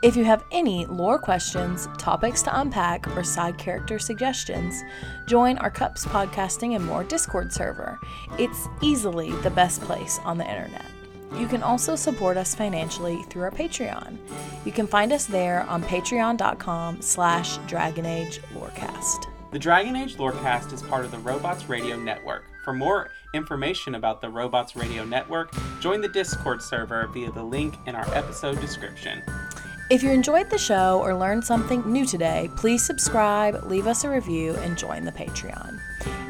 [0.00, 4.84] If you have any lore questions, topics to unpack, or side character suggestions,
[5.26, 7.98] join our Cups Podcasting and More Discord server.
[8.38, 10.84] It's easily the best place on the internet.
[11.36, 14.18] You can also support us financially through our Patreon.
[14.64, 19.24] You can find us there on patreon.com slash dragonagelorecast.
[19.50, 22.44] The Dragon Age Lorecast is part of the Robots Radio Network.
[22.64, 27.74] For more information about the Robots Radio Network, join the Discord server via the link
[27.86, 29.22] in our episode description.
[29.90, 34.10] If you enjoyed the show or learned something new today, please subscribe, leave us a
[34.10, 35.80] review, and join the Patreon.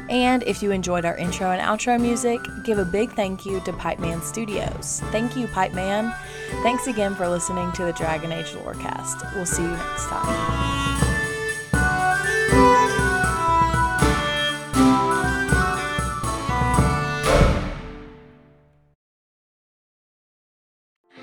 [0.09, 3.73] And if you enjoyed our intro and outro music, give a big thank you to
[3.73, 5.01] Pipe Man Studios.
[5.11, 6.15] Thank you, Pipe Man.
[6.63, 9.35] Thanks again for listening to the Dragon Age Lorecast.
[9.35, 11.08] We'll see you next time.